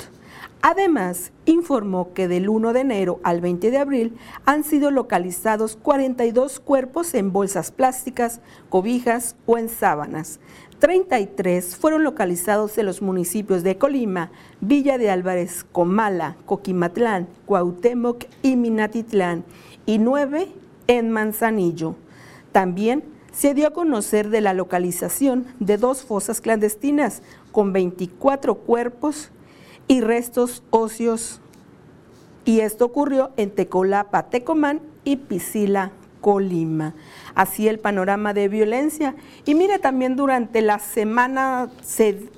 Además, 0.67 1.31
informó 1.45 2.11
que 2.13 2.27
del 2.27 2.49
1 2.49 2.73
de 2.73 2.79
enero 2.79 3.19
al 3.21 3.39
20 3.39 3.69
de 3.69 3.77
abril 3.77 4.17
han 4.45 4.63
sido 4.63 4.89
localizados 4.89 5.75
42 5.75 6.59
cuerpos 6.59 7.13
en 7.13 7.31
bolsas 7.31 7.69
plásticas, 7.69 8.41
cobijas 8.69 9.35
o 9.45 9.59
en 9.59 9.69
sábanas. 9.69 10.39
33 10.79 11.75
fueron 11.75 12.03
localizados 12.03 12.79
en 12.79 12.87
los 12.87 13.03
municipios 13.03 13.61
de 13.61 13.77
Colima, 13.77 14.31
Villa 14.59 14.97
de 14.97 15.11
Álvarez, 15.11 15.67
Comala, 15.71 16.35
Coquimatlán, 16.47 17.27
Cuauhtémoc 17.45 18.23
y 18.41 18.55
Minatitlán 18.55 19.43
y 19.85 19.99
9 19.99 20.47
en 20.87 21.11
Manzanillo. 21.11 21.95
También 22.51 23.03
se 23.31 23.53
dio 23.53 23.67
a 23.67 23.73
conocer 23.73 24.31
de 24.31 24.41
la 24.41 24.55
localización 24.55 25.45
de 25.59 25.77
dos 25.77 26.03
fosas 26.03 26.41
clandestinas 26.41 27.21
con 27.51 27.71
24 27.71 28.55
cuerpos 28.55 29.29
y 29.87 30.01
restos 30.01 30.63
óseos. 30.69 31.41
Y 32.45 32.59
esto 32.59 32.85
ocurrió 32.85 33.31
en 33.37 33.51
Tecolapa, 33.51 34.23
Tecomán 34.29 34.81
y 35.03 35.17
Pisila, 35.17 35.91
Colima. 36.21 36.93
Así 37.33 37.67
el 37.67 37.79
panorama 37.79 38.33
de 38.33 38.47
violencia. 38.47 39.15
Y 39.45 39.55
mire, 39.55 39.79
también 39.79 40.15
durante 40.15 40.61
la 40.61 40.79
semana 40.79 41.69
se 41.81 42.29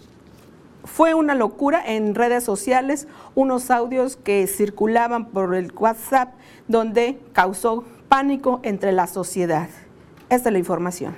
fue 0.84 1.13
una 1.13 1.36
locura 1.36 1.84
en 1.86 2.16
redes 2.16 2.44
sociales, 2.44 3.08
unos 3.36 3.70
audios 3.70 4.16
que 4.16 4.48
circulaban 4.48 5.27
por 5.27 5.54
el 5.54 5.72
WhatsApp 5.74 6.34
donde 6.68 7.20
causó 7.34 7.84
pánico 8.08 8.62
entre 8.63 8.94
la 8.94 9.08
sociedad. 9.08 9.70
Esta 10.30 10.50
es 10.50 10.54
la 10.54 10.60
información. 10.60 11.16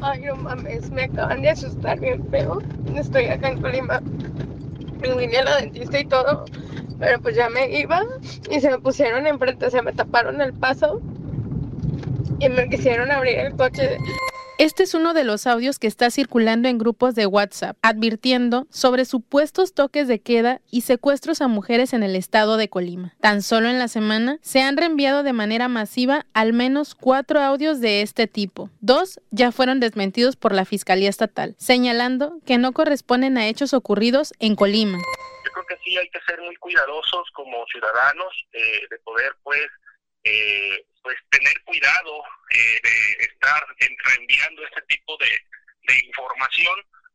Ay, 0.00 0.22
no 0.22 0.36
mames, 0.36 0.90
me 0.90 1.04
acaban 1.04 1.42
de 1.42 1.50
asustar 1.50 1.98
bien 2.00 2.26
feo. 2.30 2.60
Estoy 2.94 3.26
acá 3.26 3.48
en 3.48 3.62
Colima. 3.62 4.02
Vine 5.02 5.38
a 5.38 5.44
la 5.44 5.56
dentista 5.56 5.98
y 5.98 6.04
todo, 6.04 6.44
pero 6.98 7.20
pues 7.20 7.34
ya 7.36 7.48
me 7.48 7.68
iba 7.78 8.02
y 8.50 8.60
se 8.60 8.70
me 8.70 8.78
pusieron 8.78 9.26
enfrente, 9.26 9.70
se 9.70 9.82
me 9.82 9.92
taparon 9.92 10.40
el 10.40 10.52
paso 10.52 11.00
y 12.38 12.48
me 12.48 12.68
quisieron 12.68 13.10
abrir 13.10 13.38
el 13.38 13.56
coche. 13.56 13.98
Este 14.62 14.84
es 14.84 14.94
uno 14.94 15.12
de 15.12 15.24
los 15.24 15.48
audios 15.48 15.80
que 15.80 15.88
está 15.88 16.08
circulando 16.12 16.68
en 16.68 16.78
grupos 16.78 17.16
de 17.16 17.26
WhatsApp, 17.26 17.76
advirtiendo 17.82 18.68
sobre 18.70 19.04
supuestos 19.04 19.74
toques 19.74 20.06
de 20.06 20.20
queda 20.20 20.60
y 20.70 20.82
secuestros 20.82 21.40
a 21.40 21.48
mujeres 21.48 21.92
en 21.92 22.04
el 22.04 22.14
estado 22.14 22.56
de 22.56 22.68
Colima. 22.68 23.12
Tan 23.20 23.42
solo 23.42 23.68
en 23.68 23.80
la 23.80 23.88
semana 23.88 24.38
se 24.40 24.62
han 24.62 24.76
reenviado 24.76 25.24
de 25.24 25.32
manera 25.32 25.66
masiva 25.66 26.26
al 26.32 26.52
menos 26.52 26.94
cuatro 26.94 27.40
audios 27.40 27.80
de 27.80 28.02
este 28.02 28.28
tipo. 28.28 28.70
Dos 28.80 29.20
ya 29.32 29.50
fueron 29.50 29.80
desmentidos 29.80 30.36
por 30.36 30.54
la 30.54 30.64
Fiscalía 30.64 31.10
Estatal, 31.10 31.56
señalando 31.58 32.38
que 32.46 32.56
no 32.56 32.70
corresponden 32.70 33.38
a 33.38 33.48
hechos 33.48 33.74
ocurridos 33.74 34.32
en 34.38 34.54
Colima. 34.54 34.98
Yo 35.44 35.50
creo 35.50 35.66
que 35.66 35.76
sí 35.82 35.98
hay 35.98 36.08
que 36.10 36.20
ser 36.24 36.40
muy 36.40 36.54
cuidadosos 36.54 37.28
como 37.34 37.66
ciudadanos 37.66 38.32
eh, 38.52 38.86
de 38.88 38.98
poder 38.98 39.32
pues 39.42 39.66
eh, 40.24 40.84
pues 41.02 41.16
tener 41.30 41.60
cuidado 41.64 42.22
eh, 42.50 42.80
de 42.82 43.24
estar 43.24 43.66
reenviando 44.04 44.64
este 44.64 44.82
tipo 44.82 45.16
de, 45.18 45.40
información, 46.06 46.74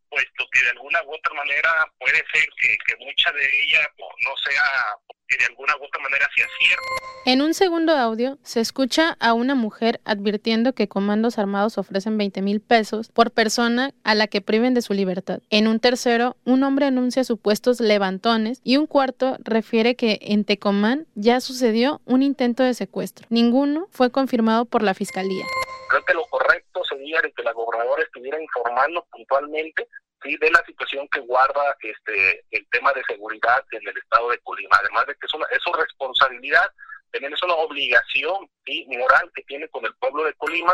puesto 0.09 0.47
que 0.51 0.61
de 0.61 0.69
alguna 0.69 1.01
u 1.03 1.15
otra 1.15 1.33
manera 1.33 1.69
puede 1.97 2.23
ser 2.31 2.47
que, 2.59 2.77
mucha 2.99 3.31
de 3.31 3.63
ella 3.63 3.91
no 3.97 4.37
sea 4.37 4.95
que 5.27 5.37
de 5.37 5.45
alguna 5.45 5.73
u 5.79 5.85
otra 5.85 6.01
manera 6.01 6.27
sea 6.35 6.47
cierto. 6.59 6.83
En 7.25 7.41
un 7.41 7.53
segundo 7.53 7.93
audio 7.93 8.37
se 8.43 8.61
escucha 8.61 9.17
a 9.19 9.33
una 9.33 9.55
mujer 9.55 9.99
advirtiendo 10.05 10.73
que 10.73 10.87
comandos 10.87 11.37
armados 11.37 11.77
ofrecen 11.77 12.17
20 12.17 12.41
mil 12.41 12.61
pesos 12.61 13.09
por 13.09 13.31
persona 13.31 13.93
a 14.03 14.15
la 14.15 14.27
que 14.27 14.41
priven 14.41 14.73
de 14.73 14.81
su 14.81 14.93
libertad. 14.93 15.41
En 15.49 15.67
un 15.67 15.79
tercero, 15.79 16.37
un 16.45 16.63
hombre 16.63 16.85
anuncia 16.85 17.23
supuestos 17.23 17.79
levantones 17.79 18.61
y 18.63 18.77
un 18.77 18.87
cuarto 18.87 19.37
refiere 19.39 19.95
que 19.95 20.19
en 20.21 20.45
Tecomán 20.45 21.07
ya 21.15 21.41
sucedió 21.41 22.01
un 22.05 22.23
intento 22.23 22.63
de 22.63 22.73
secuestro. 22.73 23.27
Ninguno 23.29 23.87
fue 23.91 24.11
confirmado 24.11 24.65
por 24.65 24.83
la 24.83 24.93
fiscalía. 24.93 25.45
Creo 25.89 26.05
que 26.05 26.13
lo 26.13 26.25
correcto 26.25 26.81
sería 26.83 27.21
que 27.35 27.43
la 27.43 27.53
gobernadora 27.53 28.03
estuviera 28.03 28.41
informando 28.41 29.05
puntualmente 29.11 29.87
de 30.35 30.51
la 30.51 30.63
situación 30.65 31.07
que 31.09 31.19
guarda 31.21 31.75
este 31.81 32.43
el 32.51 32.67
tema 32.71 32.91
de 32.93 33.03
seguridad 33.07 33.63
en 33.71 33.87
el 33.87 33.97
estado 33.97 34.29
de 34.31 34.39
Colima. 34.39 34.75
Además 34.79 35.07
de 35.07 35.13
que 35.15 35.25
es, 35.25 35.33
una, 35.33 35.45
es 35.51 35.59
su 35.63 35.71
responsabilidad, 35.71 36.67
también 37.11 37.33
es 37.33 37.43
una 37.43 37.55
obligación 37.55 38.49
¿sí? 38.65 38.85
moral 38.89 39.31
que 39.33 39.43
tiene 39.43 39.67
con 39.69 39.85
el 39.85 39.93
pueblo 39.95 40.25
de 40.25 40.33
Colima. 40.33 40.73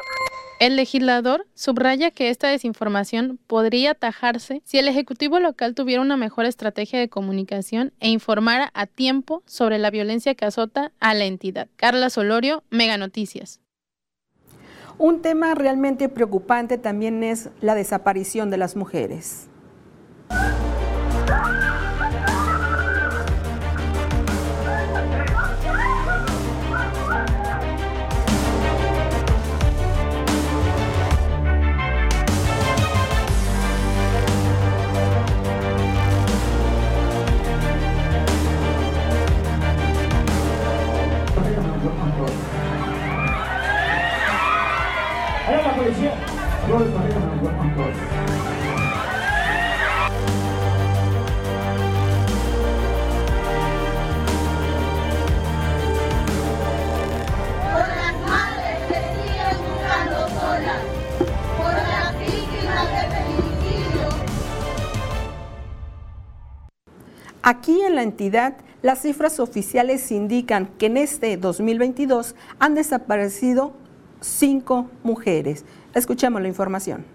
El 0.59 0.75
legislador 0.75 1.45
subraya 1.55 2.11
que 2.11 2.29
esta 2.29 2.47
desinformación 2.47 3.37
podría 3.47 3.91
atajarse 3.91 4.61
si 4.63 4.79
el 4.79 4.87
Ejecutivo 4.87 5.39
local 5.39 5.75
tuviera 5.75 6.01
una 6.01 6.17
mejor 6.17 6.45
estrategia 6.45 6.99
de 6.99 7.09
comunicación 7.09 7.93
e 7.99 8.09
informara 8.09 8.71
a 8.73 8.85
tiempo 8.85 9.43
sobre 9.45 9.77
la 9.77 9.89
violencia 9.89 10.35
que 10.35 10.45
azota 10.45 10.91
a 10.99 11.13
la 11.13 11.25
entidad. 11.25 11.67
Carla 11.75 12.09
Solorio, 12.09 12.63
Mega 12.69 12.97
Noticias. 12.97 13.62
Un 14.97 15.21
tema 15.21 15.55
realmente 15.55 16.07
preocupante 16.09 16.77
también 16.77 17.23
es 17.23 17.49
la 17.61 17.75
desaparición 17.75 18.49
de 18.49 18.57
las 18.57 18.75
mujeres. 18.75 19.47
En 67.93 67.97
la 67.97 68.03
entidad, 68.03 68.55
las 68.81 69.03
cifras 69.03 69.39
oficiales 69.39 70.11
indican 70.11 70.67
que 70.79 70.87
en 70.87 70.97
este 70.97 71.37
2022 71.37 72.35
han 72.59 72.73
desaparecido 72.73 73.73
cinco 74.19 74.89
mujeres. 75.03 75.63
Escuchemos 75.93 76.41
la 76.41 76.47
información. 76.47 77.05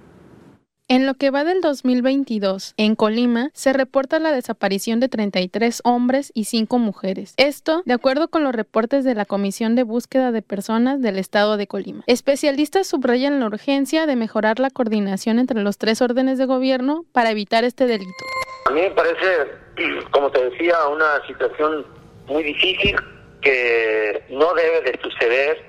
En 0.90 1.04
lo 1.04 1.14
que 1.14 1.30
va 1.30 1.44
del 1.44 1.60
2022, 1.60 2.74
en 2.78 2.94
Colima 2.94 3.50
se 3.52 3.74
reporta 3.74 4.18
la 4.20 4.32
desaparición 4.32 5.00
de 5.00 5.10
33 5.10 5.82
hombres 5.84 6.30
y 6.32 6.44
5 6.44 6.78
mujeres. 6.78 7.34
Esto 7.36 7.82
de 7.84 7.92
acuerdo 7.92 8.28
con 8.28 8.42
los 8.42 8.54
reportes 8.54 9.04
de 9.04 9.14
la 9.14 9.26
Comisión 9.26 9.74
de 9.74 9.82
Búsqueda 9.82 10.32
de 10.32 10.40
Personas 10.40 11.02
del 11.02 11.18
Estado 11.18 11.58
de 11.58 11.66
Colima. 11.66 12.04
Especialistas 12.06 12.86
subrayan 12.86 13.38
la 13.38 13.46
urgencia 13.46 14.06
de 14.06 14.16
mejorar 14.16 14.60
la 14.60 14.70
coordinación 14.70 15.38
entre 15.38 15.60
los 15.60 15.76
tres 15.76 16.00
órdenes 16.00 16.38
de 16.38 16.46
gobierno 16.46 17.04
para 17.12 17.32
evitar 17.32 17.64
este 17.64 17.86
delito. 17.86 18.24
A 18.68 18.70
mí 18.70 18.82
me 18.82 18.90
parece, 18.90 19.50
como 20.10 20.30
te 20.30 20.50
decía, 20.50 20.86
una 20.88 21.26
situación 21.26 21.86
muy 22.26 22.42
difícil 22.42 22.96
que 23.40 24.22
no 24.28 24.52
debe 24.52 24.82
de 24.82 25.00
suceder 25.00 25.64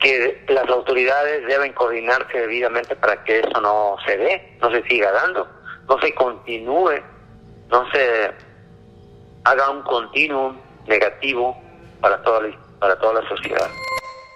que 0.00 0.42
las 0.48 0.66
autoridades 0.70 1.46
deben 1.46 1.74
coordinarse 1.74 2.38
debidamente 2.38 2.96
para 2.96 3.22
que 3.24 3.40
eso 3.40 3.60
no 3.60 3.96
se 4.06 4.16
dé, 4.16 4.56
no 4.62 4.70
se 4.70 4.82
siga 4.84 5.12
dando, 5.12 5.46
no 5.88 6.00
se 6.00 6.14
continúe, 6.14 7.02
no 7.68 7.90
se 7.90 8.30
haga 9.44 9.70
un 9.70 9.82
continuo 9.82 10.56
negativo 10.86 11.54
para 12.00 12.22
toda 12.22 12.44
la, 12.44 12.58
para 12.78 12.98
toda 12.98 13.20
la 13.20 13.28
sociedad. 13.28 13.68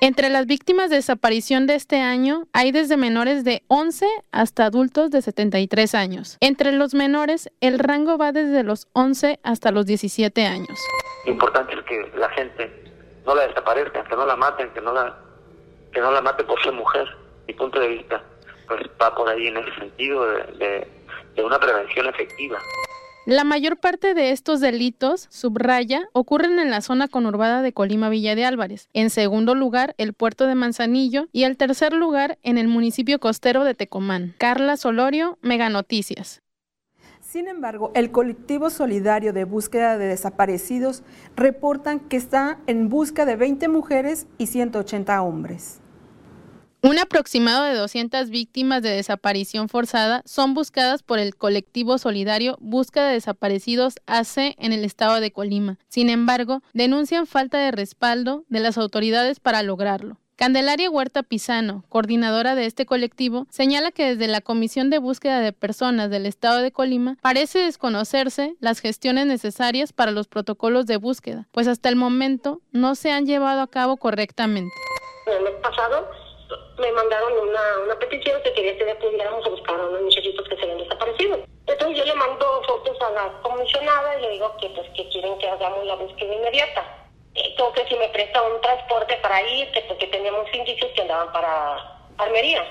Entre 0.04 0.30
las 0.30 0.46
víctimas 0.46 0.90
de 0.90 0.96
desaparición 0.96 1.68
de 1.68 1.76
este 1.76 2.00
año 2.00 2.48
hay 2.52 2.72
desde 2.72 2.96
menores 2.96 3.44
de 3.44 3.62
11 3.68 4.04
hasta 4.32 4.64
adultos 4.64 5.12
de 5.12 5.22
73 5.22 5.94
años. 5.94 6.38
Entre 6.40 6.72
los 6.72 6.92
menores, 6.92 7.52
el 7.60 7.78
rango 7.78 8.18
va 8.18 8.32
desde 8.32 8.64
los 8.64 8.88
11 8.94 9.38
hasta 9.44 9.70
los 9.70 9.86
17 9.86 10.44
años. 10.44 10.76
Importante 11.24 11.74
es 11.74 11.82
que 11.84 12.18
la 12.18 12.28
gente 12.30 12.92
no 13.24 13.36
la 13.36 13.46
desaparezca, 13.46 14.02
que 14.02 14.16
no 14.16 14.26
la 14.26 14.34
maten, 14.34 14.70
que 14.70 14.80
no 14.80 14.92
la 14.92 15.16
que 15.92 16.00
no 16.00 16.10
la 16.10 16.20
mate 16.20 16.42
por 16.42 16.60
ser 16.64 16.72
mujer. 16.72 17.06
Mi 17.46 17.54
punto 17.54 17.78
de 17.78 17.86
vista 17.86 18.20
pues 18.66 18.80
va 19.00 19.14
por 19.14 19.28
ahí 19.28 19.46
en 19.46 19.58
ese 19.58 19.72
sentido 19.76 20.26
de, 20.26 20.88
de 21.36 21.44
una 21.44 21.60
prevención 21.60 22.08
efectiva. 22.08 22.58
La 23.24 23.44
mayor 23.44 23.76
parte 23.76 24.14
de 24.14 24.32
estos 24.32 24.58
delitos, 24.58 25.28
subraya, 25.30 26.08
ocurren 26.12 26.58
en 26.58 26.72
la 26.72 26.80
zona 26.80 27.06
conurbada 27.06 27.62
de 27.62 27.72
Colima 27.72 28.08
Villa 28.08 28.34
de 28.34 28.44
Álvarez. 28.44 28.88
En 28.94 29.10
segundo 29.10 29.54
lugar, 29.54 29.94
el 29.96 30.12
puerto 30.12 30.48
de 30.48 30.56
Manzanillo 30.56 31.28
y 31.30 31.44
el 31.44 31.56
tercer 31.56 31.92
lugar 31.92 32.40
en 32.42 32.58
el 32.58 32.66
municipio 32.66 33.20
costero 33.20 33.62
de 33.62 33.74
Tecomán. 33.74 34.34
Carla 34.38 34.76
Solorio, 34.76 35.38
Mega 35.40 35.68
Noticias. 35.68 36.42
Sin 37.20 37.46
embargo, 37.46 37.92
el 37.94 38.10
colectivo 38.10 38.70
solidario 38.70 39.32
de 39.32 39.44
búsqueda 39.44 39.98
de 39.98 40.08
desaparecidos 40.08 41.04
reportan 41.36 42.00
que 42.00 42.16
está 42.16 42.58
en 42.66 42.88
busca 42.88 43.24
de 43.24 43.36
20 43.36 43.68
mujeres 43.68 44.26
y 44.36 44.48
180 44.48 45.22
hombres. 45.22 45.81
Un 46.84 46.98
aproximado 46.98 47.62
de 47.62 47.76
200 47.76 48.28
víctimas 48.28 48.82
de 48.82 48.90
desaparición 48.90 49.68
forzada 49.68 50.22
son 50.26 50.52
buscadas 50.52 51.04
por 51.04 51.20
el 51.20 51.36
colectivo 51.36 51.96
solidario 51.96 52.58
Busca 52.60 53.06
de 53.06 53.12
Desaparecidos 53.12 53.94
AC 54.08 54.56
en 54.58 54.72
el 54.72 54.84
estado 54.84 55.20
de 55.20 55.30
Colima. 55.30 55.78
Sin 55.86 56.10
embargo, 56.10 56.60
denuncian 56.72 57.28
falta 57.28 57.58
de 57.58 57.70
respaldo 57.70 58.44
de 58.48 58.58
las 58.58 58.78
autoridades 58.78 59.38
para 59.38 59.62
lograrlo. 59.62 60.16
Candelaria 60.34 60.90
Huerta 60.90 61.22
Pisano, 61.22 61.84
coordinadora 61.88 62.56
de 62.56 62.66
este 62.66 62.84
colectivo, 62.84 63.46
señala 63.48 63.92
que 63.92 64.16
desde 64.16 64.26
la 64.26 64.40
Comisión 64.40 64.90
de 64.90 64.98
Búsqueda 64.98 65.38
de 65.38 65.52
Personas 65.52 66.10
del 66.10 66.26
Estado 66.26 66.62
de 66.62 66.72
Colima 66.72 67.16
parece 67.22 67.60
desconocerse 67.60 68.56
las 68.58 68.80
gestiones 68.80 69.26
necesarias 69.26 69.92
para 69.92 70.10
los 70.10 70.26
protocolos 70.26 70.86
de 70.86 70.96
búsqueda, 70.96 71.46
pues 71.52 71.68
hasta 71.68 71.88
el 71.90 71.94
momento 71.94 72.60
no 72.72 72.96
se 72.96 73.12
han 73.12 73.24
llevado 73.24 73.60
a 73.60 73.70
cabo 73.70 73.98
correctamente. 73.98 74.74
El 75.28 75.44
mes 75.44 75.54
pasado 75.62 76.08
me 76.78 76.92
mandaron 76.92 77.32
una, 77.38 77.98
petición 77.98 78.42
que 78.42 78.52
quería 78.52 78.76
que 78.76 78.94
pudiéramos 78.96 79.48
buscar 79.48 79.78
a 79.78 79.86
unos 79.86 80.02
muchachitos 80.02 80.48
que 80.48 80.56
se 80.56 80.62
habían 80.62 80.78
desaparecido. 80.78 81.38
Entonces 81.66 81.98
yo 81.98 82.04
le 82.04 82.14
mando 82.14 82.62
fotos 82.66 83.00
a 83.00 83.10
la 83.10 83.32
comisionada 83.42 84.18
y 84.18 84.22
le 84.22 84.30
digo 84.30 84.56
que 84.60 84.68
pues 84.70 84.88
que 84.90 85.08
quieren 85.08 85.38
que 85.38 85.48
hagamos 85.48 85.84
la 85.86 85.94
búsqueda 85.94 86.34
inmediata. 86.34 86.84
Entonces 87.34 87.84
si 87.88 87.96
me 87.96 88.08
presta 88.08 88.42
un 88.42 88.60
transporte 88.60 89.16
para 89.22 89.42
ir, 89.42 89.68
porque 89.88 90.06
teníamos 90.08 90.52
indicios 90.52 90.90
que 90.92 91.02
andaban 91.02 91.32
para 91.32 91.98
Armería. 92.18 92.64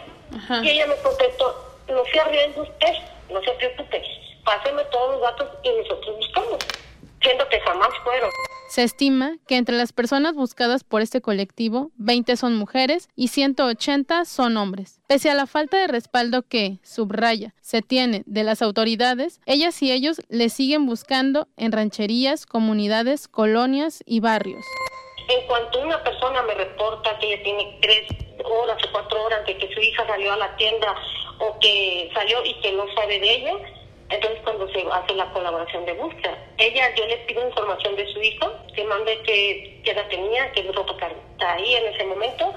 Y 0.61 0.69
ella 0.69 0.87
me 0.87 0.95
contestó, 0.97 1.55
no 1.87 2.03
se 2.05 2.19
arriesgue 2.19 2.61
usted, 2.61 2.93
no 3.29 3.41
se 3.41 3.51
preocupe, 3.51 4.03
páseme 4.45 4.83
todos 4.85 5.13
los 5.13 5.21
datos 5.21 5.47
y 5.63 5.69
nosotros 5.71 6.17
buscamos, 6.17 6.57
siendo 7.21 7.47
que 7.49 7.59
jamás 7.61 7.89
fueron. 8.03 8.29
Se 8.69 8.83
estima 8.83 9.35
que 9.47 9.57
entre 9.57 9.75
las 9.75 9.91
personas 9.91 10.33
buscadas 10.33 10.85
por 10.85 11.01
este 11.01 11.19
colectivo, 11.19 11.91
20 11.97 12.37
son 12.37 12.55
mujeres 12.55 13.09
y 13.17 13.27
180 13.27 14.23
son 14.23 14.55
hombres. 14.55 15.01
Pese 15.07 15.29
a 15.29 15.35
la 15.35 15.45
falta 15.45 15.77
de 15.77 15.87
respaldo 15.87 16.43
que, 16.43 16.79
subraya, 16.81 17.53
se 17.59 17.81
tiene 17.81 18.23
de 18.25 18.43
las 18.43 18.61
autoridades, 18.61 19.41
ellas 19.45 19.81
y 19.81 19.91
ellos 19.91 20.21
le 20.29 20.47
siguen 20.47 20.85
buscando 20.85 21.49
en 21.57 21.73
rancherías, 21.73 22.45
comunidades, 22.45 23.27
colonias 23.27 24.03
y 24.05 24.21
barrios. 24.21 24.63
En 25.27 25.45
cuanto 25.47 25.81
una 25.81 26.01
persona 26.03 26.41
me 26.43 26.53
reporta 26.53 27.19
que 27.19 27.33
ella 27.33 27.43
tiene 27.43 27.77
tres 27.81 28.07
horas 28.45 28.77
o 28.83 28.91
cuatro 28.91 29.23
horas 29.23 29.45
de 29.45 29.57
que 29.57 29.73
su 29.73 29.81
hija 29.81 30.07
salió 30.07 30.31
a 30.31 30.37
la 30.37 30.55
tienda 30.55 30.95
o 31.39 31.59
que 31.59 32.09
salió 32.13 32.43
y 32.45 32.53
que 32.61 32.71
no 32.71 32.85
sabe 32.95 33.19
de 33.19 33.35
ella, 33.35 33.53
entonces, 34.11 34.39
cuando 34.43 34.67
se 34.69 34.83
hace 34.91 35.15
la 35.15 35.31
colaboración 35.31 35.85
de 35.85 35.93
búsqueda, 35.93 36.37
ella, 36.57 36.93
yo 36.95 37.05
le 37.07 37.17
pido 37.19 37.47
información 37.47 37.95
de 37.95 38.11
su 38.13 38.21
hijo, 38.21 38.51
que 38.75 38.83
mande 38.83 39.19
qué, 39.23 39.81
edad 39.85 40.07
tenía, 40.09 40.51
qué 40.51 40.63
grupo 40.63 40.93
está 40.93 41.53
ahí 41.53 41.75
en 41.75 41.93
ese 41.93 42.05
momento, 42.05 42.53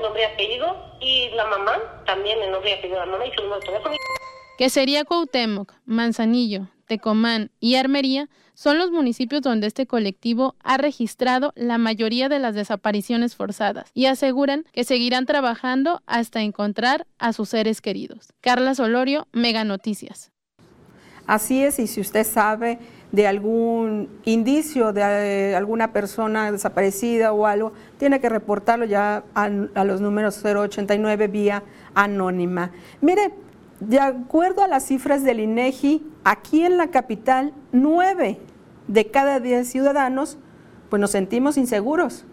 nombre 0.00 0.22
y 0.22 0.24
apellido, 0.24 0.76
y 1.00 1.30
la 1.30 1.46
mamá, 1.46 2.02
también 2.06 2.42
el 2.42 2.50
nombre 2.50 2.70
y 2.70 2.72
apellido 2.74 3.00
de 3.00 3.06
la 3.06 3.12
mamá 3.12 3.26
y 3.26 3.32
su 3.32 3.42
número 3.42 3.60
de 3.60 3.66
teléfono. 3.66 3.96
Que 4.58 4.70
sería 4.70 5.04
Cuauhtémoc, 5.04 5.72
Manzanillo, 5.86 6.68
Tecomán 6.86 7.50
y 7.60 7.76
Armería 7.76 8.28
son 8.54 8.76
los 8.76 8.90
municipios 8.90 9.40
donde 9.40 9.68
este 9.68 9.86
colectivo 9.86 10.56
ha 10.64 10.78
registrado 10.78 11.52
la 11.54 11.78
mayoría 11.78 12.28
de 12.28 12.40
las 12.40 12.56
desapariciones 12.56 13.36
forzadas 13.36 13.88
y 13.94 14.06
aseguran 14.06 14.64
que 14.72 14.82
seguirán 14.82 15.26
trabajando 15.26 16.02
hasta 16.06 16.42
encontrar 16.42 17.06
a 17.18 17.32
sus 17.32 17.50
seres 17.50 17.80
queridos. 17.80 18.32
Carla 18.40 18.74
Solorio, 18.74 19.28
Mega 19.30 19.62
Noticias. 19.62 20.32
Así 21.28 21.62
es, 21.62 21.78
y 21.78 21.86
si 21.86 22.00
usted 22.00 22.24
sabe 22.24 22.78
de 23.12 23.26
algún 23.26 24.08
indicio 24.24 24.94
de 24.94 25.02
eh, 25.50 25.54
alguna 25.54 25.92
persona 25.92 26.50
desaparecida 26.50 27.34
o 27.34 27.44
algo, 27.44 27.74
tiene 27.98 28.18
que 28.18 28.30
reportarlo 28.30 28.86
ya 28.86 29.24
a, 29.34 29.50
los 29.50 30.00
números 30.00 30.42
089 30.42 31.28
vía 31.28 31.62
anónima. 31.94 32.70
Mire, 33.02 33.34
de 33.78 34.00
acuerdo 34.00 34.62
a 34.62 34.68
las 34.68 34.86
cifras 34.86 35.22
del 35.22 35.40
INEGI, 35.40 36.02
aquí 36.24 36.64
en 36.64 36.78
la 36.78 36.88
capital, 36.88 37.52
nueve 37.72 38.38
de 38.86 39.10
cada 39.10 39.38
diez 39.38 39.68
ciudadanos 39.68 40.38
pues 40.88 40.98
nos 40.98 41.10
sentimos 41.10 41.58
inseguros. 41.58 42.24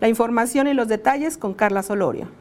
La 0.00 0.08
información 0.08 0.66
y 0.66 0.72
los 0.72 0.88
detalles 0.88 1.36
con 1.36 1.52
Carla 1.52 1.82
Solorio. 1.82 2.39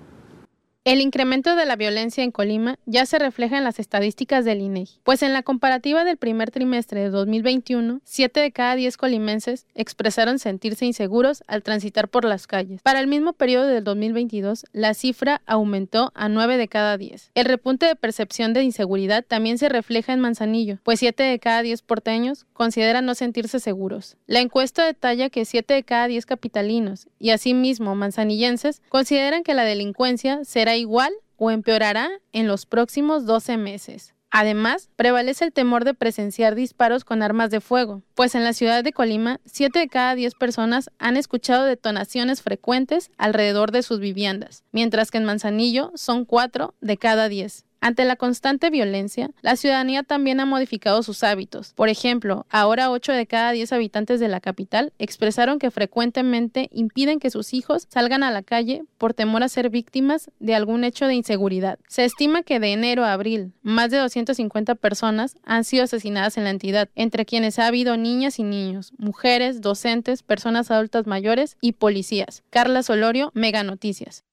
El 0.86 1.02
incremento 1.02 1.58
de 1.58 1.66
la 1.66 1.76
violencia 1.76 2.24
en 2.24 2.32
Colima 2.32 2.80
ya 2.86 3.06
se 3.06 3.20
refleja 3.20 3.58
en 3.58 3.66
las 3.66 3.80
estadísticas 3.80 4.46
del 4.46 4.62
INEGI, 4.62 4.96
e 4.96 5.02
pues 5.04 5.22
en 5.24 5.34
la 5.34 5.44
comparativa 5.44 6.06
del 6.06 6.16
primer 6.16 6.52
trimestre 6.52 7.02
de 7.02 7.10
2021, 7.10 8.00
7 8.06 8.40
de 8.40 8.52
cada 8.54 8.76
10 8.76 8.96
colimenses 8.96 9.68
expresaron 9.76 10.40
sentirse 10.40 10.86
inseguros 10.86 11.44
al 11.48 11.64
transitar 11.64 12.08
por 12.08 12.24
las 12.24 12.48
calles. 12.48 12.82
Para 12.82 13.02
el 13.02 13.08
mismo 13.08 13.34
periodo 13.34 13.68
del 13.68 13.84
2022, 13.84 14.68
la 14.72 14.94
cifra 14.94 15.42
aumentó 15.46 16.14
a 16.16 16.30
9 16.30 16.56
de 16.56 16.70
cada 16.70 16.98
10. 16.98 17.32
El 17.36 17.46
repunte 17.46 17.86
de 17.86 17.98
percepción 17.98 18.54
de 18.54 18.64
inseguridad 18.64 19.26
también 19.26 19.58
se 19.58 19.68
refleja 19.68 20.14
en 20.14 20.22
Manzanillo, 20.22 20.80
pues 20.84 21.00
7 21.00 21.24
de 21.24 21.40
cada 21.40 21.62
10 21.62 21.82
porteños 21.82 22.46
consideran 22.54 23.06
no 23.06 23.16
sentirse 23.16 23.60
seguros. 23.60 24.16
La 24.28 24.40
encuesta 24.40 24.86
detalla 24.86 25.30
que 25.30 25.44
7 25.44 25.74
de 25.74 25.84
cada 25.84 26.08
10 26.08 26.26
capitalinos 26.26 27.10
y 27.20 27.32
asimismo 27.32 27.96
manzanillenses 27.96 28.82
consideran 28.88 29.44
que 29.44 29.54
la 29.54 29.66
delincuencia 29.66 30.46
será 30.46 30.69
igual 30.76 31.14
o 31.38 31.52
empeorará 31.52 32.10
en 32.34 32.48
los 32.48 32.66
próximos 32.66 33.26
12 33.26 33.58
meses. 33.58 34.14
Además, 34.32 34.90
prevalece 34.96 35.46
el 35.46 35.54
temor 35.54 35.86
de 35.86 35.96
presenciar 35.96 36.54
disparos 36.54 37.04
con 37.04 37.24
armas 37.24 37.50
de 37.50 37.62
fuego, 37.62 38.04
pues 38.14 38.36
en 38.36 38.44
la 38.44 38.54
ciudad 38.54 38.84
de 38.84 38.94
Colima, 38.94 39.40
7 39.46 39.80
de 39.80 39.88
cada 39.88 40.14
10 40.14 40.36
personas 40.36 40.92
han 41.00 41.18
escuchado 41.18 41.66
detonaciones 41.66 42.44
frecuentes 42.44 43.10
alrededor 43.18 43.72
de 43.72 43.82
sus 43.82 44.00
viviendas, 44.00 44.64
mientras 44.72 45.10
que 45.10 45.18
en 45.18 45.26
Manzanillo 45.26 45.92
son 45.96 46.26
4 46.26 46.76
de 46.80 46.98
cada 46.98 47.28
10. 47.28 47.66
Ante 47.82 48.04
la 48.04 48.18
constante 48.18 48.70
violencia, 48.70 49.32
la 49.42 49.56
ciudadanía 49.56 50.04
también 50.04 50.40
ha 50.40 50.46
modificado 50.46 51.02
sus 51.02 51.24
hábitos. 51.24 51.74
Por 51.74 51.88
ejemplo, 51.88 52.46
ahora 52.50 52.92
8 52.92 53.14
de 53.14 53.26
cada 53.26 53.52
10 53.52 53.72
habitantes 53.72 54.20
de 54.20 54.28
la 54.28 54.42
capital 54.42 54.92
expresaron 55.00 55.60
que 55.60 55.72
frecuentemente 55.72 56.70
impiden 56.74 57.20
que 57.20 57.30
sus 57.30 57.54
hijos 57.54 57.88
salgan 57.90 58.24
a 58.24 58.32
la 58.32 58.44
calle 58.44 58.84
por 58.98 59.14
temor 59.14 59.44
a 59.44 59.50
ser 59.50 59.70
víctimas 59.70 60.30
de 60.40 60.56
algún 60.56 60.84
hecho 60.84 61.08
de 61.08 61.16
inseguridad. 61.16 61.80
Se 61.88 62.04
estima 62.04 62.44
que 62.44 62.60
de 62.60 62.74
enero 62.74 63.06
a 63.06 63.14
abril, 63.14 63.54
más 63.62 63.92
de 63.92 63.98
250 63.98 64.76
personas 64.76 65.38
han 65.44 65.64
sido 65.64 65.86
asesinadas 65.86 66.38
en 66.38 66.44
la 66.44 66.50
entidad, 66.50 66.90
entre 66.96 67.26
quienes 67.26 67.60
ha 67.60 67.68
habido 67.68 67.96
niñas 67.96 68.40
y 68.40 68.44
niños, 68.44 68.94
mujeres, 68.98 69.62
docentes, 69.62 70.22
personas 70.22 70.70
adultas 70.70 71.08
mayores 71.08 71.58
y 71.62 71.74
policías. 71.74 72.44
Carla 72.50 72.84
Solorio, 72.84 73.32
Mega 73.34 73.64
Noticias. 73.64 74.26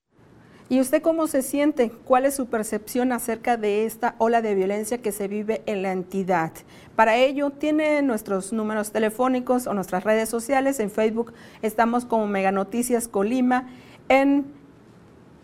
¿Y 0.68 0.80
usted 0.80 1.00
cómo 1.00 1.28
se 1.28 1.42
siente? 1.42 1.92
¿Cuál 2.04 2.26
es 2.26 2.34
su 2.34 2.46
percepción 2.46 3.12
acerca 3.12 3.56
de 3.56 3.84
esta 3.84 4.16
ola 4.18 4.42
de 4.42 4.56
violencia 4.56 4.98
que 4.98 5.12
se 5.12 5.28
vive 5.28 5.62
en 5.66 5.82
la 5.82 5.92
entidad? 5.92 6.50
Para 6.96 7.16
ello, 7.16 7.50
tiene 7.50 8.02
nuestros 8.02 8.52
números 8.52 8.90
telefónicos 8.90 9.68
o 9.68 9.74
nuestras 9.74 10.02
redes 10.02 10.28
sociales. 10.28 10.80
En 10.80 10.90
Facebook 10.90 11.34
estamos 11.62 12.04
como 12.04 12.26
Mega 12.26 12.50
Noticias 12.50 13.06
Colima. 13.06 13.68
En, 14.08 14.46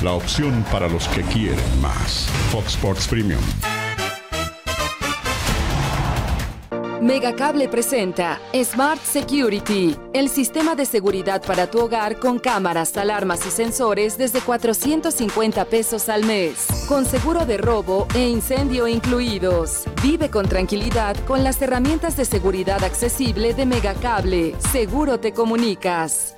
La 0.02 0.12
opción 0.12 0.64
para 0.70 0.88
los 0.88 1.06
que 1.08 1.22
quieren 1.22 1.80
más. 1.80 2.26
Fox 2.50 2.74
Sports 2.74 3.06
Premium. 3.06 3.42
Megacable 7.00 7.68
presenta 7.68 8.40
Smart 8.54 9.00
Security, 9.02 9.96
el 10.12 10.28
sistema 10.28 10.76
de 10.76 10.86
seguridad 10.86 11.42
para 11.44 11.68
tu 11.68 11.80
hogar 11.80 12.20
con 12.20 12.38
cámaras, 12.38 12.96
alarmas 12.96 13.44
y 13.44 13.50
sensores 13.50 14.16
desde 14.16 14.40
450 14.40 15.64
pesos 15.64 16.08
al 16.08 16.24
mes, 16.24 16.68
con 16.88 17.04
seguro 17.04 17.44
de 17.44 17.58
robo 17.58 18.06
e 18.14 18.28
incendio 18.28 18.86
incluidos. 18.86 19.82
Vive 20.00 20.30
con 20.30 20.48
tranquilidad 20.48 21.16
con 21.26 21.42
las 21.42 21.60
herramientas 21.60 22.16
de 22.16 22.24
seguridad 22.24 22.84
accesible 22.84 23.52
de 23.52 23.66
Megacable. 23.66 24.54
Seguro 24.70 25.18
te 25.18 25.32
comunicas. 25.32 26.36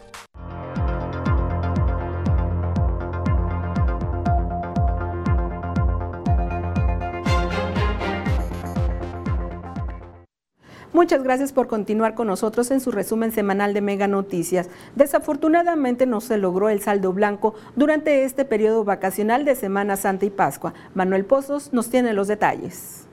Muchas 10.95 11.25
gracias 11.25 11.53
por 11.53 11.67
continuar 11.67 12.15
con 12.15 12.29
nosotros 12.29 12.71
en 12.71 12.81
su 12.81 12.93
resumen 12.93 13.33
semanal 13.33 13.75
de 13.75 13.81
Mega 13.81 14.07
Noticias. 14.07 14.69
Desafortunadamente 14.95 16.07
no 16.07 16.21
se 16.21 16.39
logró 16.39 16.69
el 16.69 16.83
saldo 16.83 17.13
blanco 17.13 17.57
durante 17.75 18.23
este 18.23 18.45
periodo 18.45 18.85
vacacional 18.85 19.45
de 19.45 19.57
Semana 19.57 19.97
Santa 19.97 20.25
y 20.25 20.31
Pascua. 20.31 20.73
Manuel 20.95 21.25
Pozos 21.25 21.73
nos 21.73 21.91
tiene 21.91 22.13
los 22.13 22.29
detalles. 22.29 23.09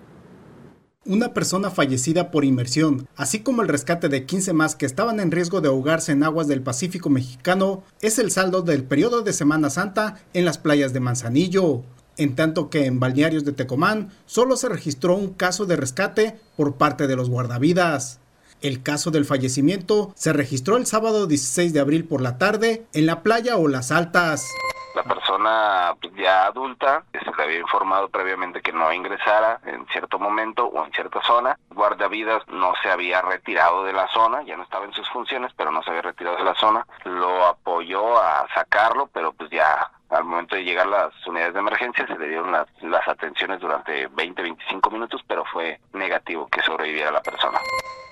Una 1.07 1.33
persona 1.33 1.71
fallecida 1.71 2.29
por 2.29 2.45
inmersión, 2.45 3.07
así 3.15 3.39
como 3.39 3.63
el 3.63 3.67
rescate 3.67 4.09
de 4.09 4.27
15 4.27 4.53
más 4.53 4.75
que 4.75 4.85
estaban 4.85 5.19
en 5.19 5.31
riesgo 5.31 5.59
de 5.59 5.69
ahogarse 5.69 6.11
en 6.11 6.21
aguas 6.21 6.47
del 6.47 6.61
Pacífico 6.61 7.09
mexicano, 7.09 7.81
es 8.01 8.19
el 8.19 8.29
saldo 8.29 8.61
del 8.61 8.83
periodo 8.83 9.23
de 9.23 9.33
Semana 9.33 9.71
Santa 9.71 10.19
en 10.35 10.45
las 10.45 10.59
playas 10.59 10.93
de 10.93 10.99
Manzanillo 10.99 11.81
en 12.17 12.35
tanto 12.35 12.69
que 12.69 12.85
en 12.85 12.99
balnearios 12.99 13.45
de 13.45 13.53
Tecomán 13.53 14.11
solo 14.25 14.55
se 14.55 14.69
registró 14.69 15.15
un 15.15 15.33
caso 15.33 15.65
de 15.65 15.75
rescate 15.75 16.39
por 16.57 16.75
parte 16.75 17.07
de 17.07 17.15
los 17.15 17.29
guardavidas. 17.29 18.19
El 18.61 18.83
caso 18.83 19.09
del 19.09 19.25
fallecimiento 19.25 20.11
se 20.15 20.33
registró 20.33 20.77
el 20.77 20.85
sábado 20.85 21.25
16 21.25 21.73
de 21.73 21.79
abril 21.79 22.07
por 22.07 22.21
la 22.21 22.37
tarde 22.37 22.85
en 22.93 23.07
la 23.07 23.21
playa 23.23 23.57
Olas 23.57 23.91
Altas. 23.91 24.47
La 24.95 25.03
persona 25.03 25.95
pues, 25.99 26.13
ya 26.15 26.45
adulta 26.45 27.03
se 27.41 27.45
había 27.45 27.59
informado 27.59 28.09
previamente 28.09 28.61
que 28.61 28.71
no 28.71 28.93
ingresara 28.93 29.59
en 29.65 29.85
cierto 29.87 30.19
momento 30.19 30.65
o 30.65 30.85
en 30.85 30.91
cierta 30.91 31.21
zona. 31.23 31.57
Guardavidas 31.69 32.47
no 32.49 32.73
se 32.83 32.91
había 32.91 33.21
retirado 33.21 33.83
de 33.83 33.93
la 33.93 34.07
zona, 34.09 34.43
ya 34.43 34.55
no 34.57 34.63
estaba 34.63 34.85
en 34.85 34.93
sus 34.93 35.09
funciones, 35.09 35.51
pero 35.57 35.71
no 35.71 35.81
se 35.81 35.89
había 35.89 36.03
retirado 36.03 36.37
de 36.37 36.43
la 36.43 36.55
zona. 36.55 36.85
Lo 37.03 37.45
apoyó 37.47 38.21
a 38.21 38.47
sacarlo, 38.53 39.09
pero 39.11 39.33
pues 39.33 39.49
ya 39.49 39.89
al 40.11 40.25
momento 40.25 40.55
de 40.55 40.63
llegar 40.63 40.87
las 40.87 41.13
unidades 41.25 41.53
de 41.53 41.59
emergencia 41.59 42.05
se 42.05 42.17
le 42.17 42.27
dieron 42.27 42.51
las, 42.51 42.67
las 42.81 43.07
atenciones 43.07 43.59
durante 43.61 44.09
20-25 44.09 44.91
minutos, 44.91 45.21
pero 45.27 45.43
fue 45.51 45.79
negativo 45.93 46.47
que 46.51 46.61
sobreviviera 46.61 47.11
la 47.11 47.21
persona. 47.21 47.59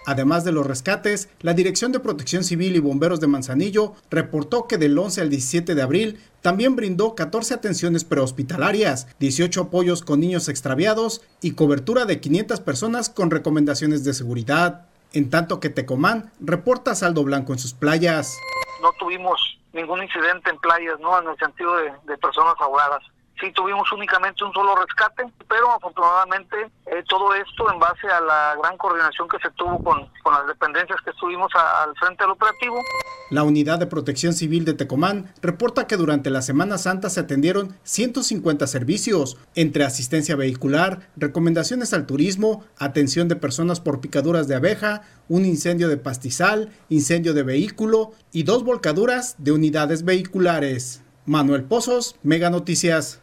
Además 0.05 0.43
de 0.43 0.53
los 0.53 0.65
rescates, 0.65 1.29
la 1.41 1.53
Dirección 1.53 1.91
de 1.91 1.99
Protección 1.99 2.43
Civil 2.43 2.75
y 2.75 2.79
Bomberos 2.79 3.19
de 3.19 3.27
Manzanillo 3.27 3.93
reportó 4.09 4.65
que 4.65 4.77
del 4.77 4.97
11 4.97 5.21
al 5.21 5.29
17 5.29 5.75
de 5.75 5.81
abril 5.81 6.19
también 6.41 6.75
brindó 6.75 7.15
14 7.15 7.53
atenciones 7.53 8.05
prehospitalarias, 8.05 9.07
18 9.19 9.63
apoyos 9.63 10.01
con 10.01 10.21
niños 10.21 10.47
extraviados 10.47 11.21
y 11.41 11.51
cobertura 11.51 12.05
de 12.05 12.21
500 12.21 12.61
personas 12.61 13.09
con 13.09 13.29
recomendaciones 13.29 14.03
de 14.05 14.13
seguridad. 14.13 14.87
En 15.11 15.29
tanto 15.29 15.59
que 15.59 15.69
Tecomán 15.69 16.31
reporta 16.39 16.95
saldo 16.95 17.23
blanco 17.23 17.51
en 17.51 17.59
sus 17.59 17.73
playas. 17.73 18.37
No 18.81 18.91
tuvimos 18.97 19.58
ningún 19.73 20.03
incidente 20.03 20.49
en 20.49 20.57
playas, 20.57 20.99
¿no? 20.99 21.19
En 21.21 21.29
el 21.29 21.37
sentido 21.37 21.75
de, 21.77 21.93
de 22.03 22.17
personas 22.17 22.55
ahogadas. 22.59 23.03
Sí 23.39 23.51
tuvimos 23.53 23.89
únicamente 23.91 24.43
un 24.43 24.53
solo 24.53 24.75
rescate, 24.75 25.23
pero 25.47 25.71
afortunadamente 25.71 26.69
eh, 26.87 27.03
todo 27.07 27.33
esto 27.33 27.71
en 27.71 27.79
base 27.79 28.07
a 28.07 28.19
la 28.19 28.55
gran 28.61 28.77
coordinación 28.77 29.27
que 29.29 29.37
se 29.39 29.49
tuvo 29.51 29.81
con, 29.83 30.09
con 30.23 30.33
las 30.33 30.47
dependencias 30.47 30.99
que 31.01 31.11
estuvimos 31.11 31.49
al 31.55 31.95
frente 31.95 32.23
del 32.23 32.31
operativo. 32.31 32.81
La 33.29 33.43
Unidad 33.43 33.79
de 33.79 33.85
Protección 33.85 34.33
Civil 34.33 34.65
de 34.65 34.73
Tecomán 34.73 35.31
reporta 35.41 35.87
que 35.87 35.97
durante 35.97 36.29
la 36.31 36.41
Semana 36.41 36.77
Santa 36.77 37.09
se 37.09 37.19
atendieron 37.19 37.77
150 37.83 38.65
servicios, 38.67 39.37
entre 39.55 39.85
asistencia 39.85 40.35
vehicular, 40.35 41.09
recomendaciones 41.15 41.93
al 41.93 42.07
turismo, 42.07 42.65
atención 42.77 43.27
de 43.27 43.35
personas 43.35 43.79
por 43.79 44.01
picaduras 44.01 44.47
de 44.47 44.55
abeja, 44.55 45.03
un 45.27 45.45
incendio 45.45 45.87
de 45.87 45.97
pastizal, 45.97 46.71
incendio 46.89 47.33
de 47.33 47.43
vehículo 47.43 48.11
y 48.31 48.43
dos 48.43 48.63
volcaduras 48.63 49.35
de 49.37 49.51
unidades 49.51 50.03
vehiculares. 50.03 51.03
Manuel 51.25 51.63
Pozos, 51.63 52.15
Mega 52.23 52.49
Noticias. 52.49 53.21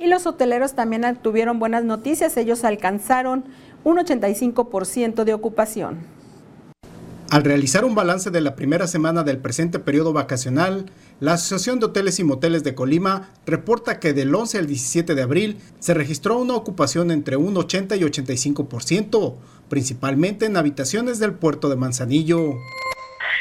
Y 0.00 0.06
los 0.06 0.26
hoteleros 0.26 0.72
también 0.72 1.04
tuvieron 1.20 1.58
buenas 1.58 1.84
noticias, 1.84 2.34
ellos 2.38 2.64
alcanzaron 2.64 3.44
un 3.84 3.98
85% 3.98 5.24
de 5.24 5.34
ocupación. 5.34 5.98
Al 7.28 7.44
realizar 7.44 7.84
un 7.84 7.94
balance 7.94 8.30
de 8.30 8.40
la 8.40 8.56
primera 8.56 8.86
semana 8.86 9.24
del 9.24 9.36
presente 9.36 9.78
periodo 9.78 10.14
vacacional, 10.14 10.86
la 11.20 11.34
Asociación 11.34 11.80
de 11.80 11.86
Hoteles 11.86 12.18
y 12.18 12.24
Moteles 12.24 12.64
de 12.64 12.74
Colima 12.74 13.28
reporta 13.44 14.00
que 14.00 14.14
del 14.14 14.34
11 14.34 14.58
al 14.58 14.66
17 14.66 15.14
de 15.14 15.22
abril 15.22 15.58
se 15.80 15.92
registró 15.92 16.38
una 16.38 16.54
ocupación 16.54 17.10
entre 17.10 17.36
un 17.36 17.54
80 17.58 17.94
y 17.96 18.00
85%, 18.00 19.34
principalmente 19.68 20.46
en 20.46 20.56
habitaciones 20.56 21.18
del 21.18 21.34
puerto 21.34 21.68
de 21.68 21.76
Manzanillo. 21.76 22.54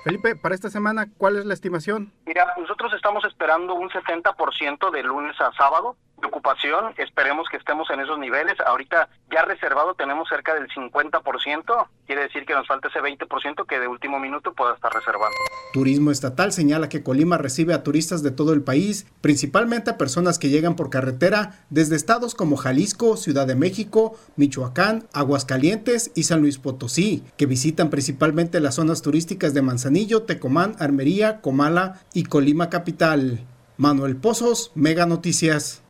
Felipe, 0.05 0.37
para 0.37 0.55
esta 0.55 0.71
semana, 0.71 1.09
¿cuál 1.19 1.37
es 1.37 1.45
la 1.45 1.53
estimación? 1.55 2.13
Mira, 2.27 2.47
nosotros 2.59 2.93
estamos 2.95 3.25
esperando 3.25 3.75
un 3.75 3.91
70% 3.91 4.93
de 4.93 5.03
lunes 5.03 5.35
a 5.41 5.51
sábado 5.53 5.97
ocupación. 6.25 6.95
Esperemos 6.97 7.49
que 7.51 7.57
estemos 7.57 7.89
en 7.91 8.01
esos 8.01 8.19
niveles. 8.19 8.55
Ahorita 8.67 9.09
ya 9.31 9.43
reservado 9.43 9.95
tenemos 9.95 10.29
cerca 10.29 10.55
del 10.55 10.69
50%. 10.69 11.89
Quiere 12.07 12.23
decir 12.23 12.47
que 12.47 12.55
nos 12.55 12.67
falta 12.67 12.89
ese 12.89 13.01
20% 13.01 13.67
que 13.67 13.81
de 13.81 13.89
último 13.89 14.19
minuto 14.19 14.53
pueda 14.53 14.75
estar 14.75 14.93
reservando. 14.93 15.37
Turismo 15.73 16.11
Estatal 16.11 16.53
señala 16.53 16.89
que 16.89 17.03
Colima 17.03 17.39
recibe 17.39 17.75
a 17.75 17.83
turistas 17.83 18.23
de 18.23 18.31
todo 18.31 18.53
el 18.53 18.63
país, 18.63 19.07
principalmente 19.21 19.91
a 19.91 19.99
personas 19.99 20.39
que 20.39 20.49
llegan 20.49 20.77
por 20.77 20.91
carretera 20.91 21.53
desde 21.71 21.97
estados 21.97 22.35
como 22.35 22.57
Jalisco, 22.57 23.17
Ciudad 23.17 23.47
de 23.47 23.57
México, 23.57 24.17
Michoacán, 24.37 25.09
Aguascalientes 25.13 26.13
y 26.15 26.25
San 26.25 26.41
Luis 26.41 26.59
Potosí, 26.59 27.25
que 27.37 27.47
visitan 27.47 27.91
principalmente 27.91 28.61
las 28.61 28.77
zonas 28.77 29.03
turísticas 29.03 29.55
de 29.55 29.63
Manzanillo, 29.63 30.23
Tecomán, 30.23 30.77
Armería, 30.79 31.41
Comala 31.41 32.01
y 32.13 32.25
Colima 32.25 32.71
Capital. 32.71 33.41
Manuel 33.77 34.17
Pozos, 34.17 34.73
Mega 34.75 35.05
Noticias. 35.05 35.86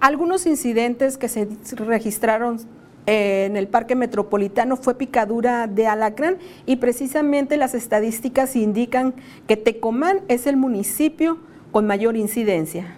Algunos 0.00 0.46
incidentes 0.46 1.18
que 1.18 1.28
se 1.28 1.48
registraron 1.76 2.60
eh, 3.06 3.46
en 3.46 3.56
el 3.56 3.66
Parque 3.66 3.96
Metropolitano 3.96 4.76
fue 4.76 4.94
picadura 4.94 5.66
de 5.66 5.88
alacrán 5.88 6.38
y 6.66 6.76
precisamente 6.76 7.56
las 7.56 7.74
estadísticas 7.74 8.54
indican 8.54 9.14
que 9.48 9.56
Tecomán 9.56 10.20
es 10.28 10.46
el 10.46 10.56
municipio 10.56 11.38
con 11.72 11.86
mayor 11.86 12.16
incidencia. 12.16 12.94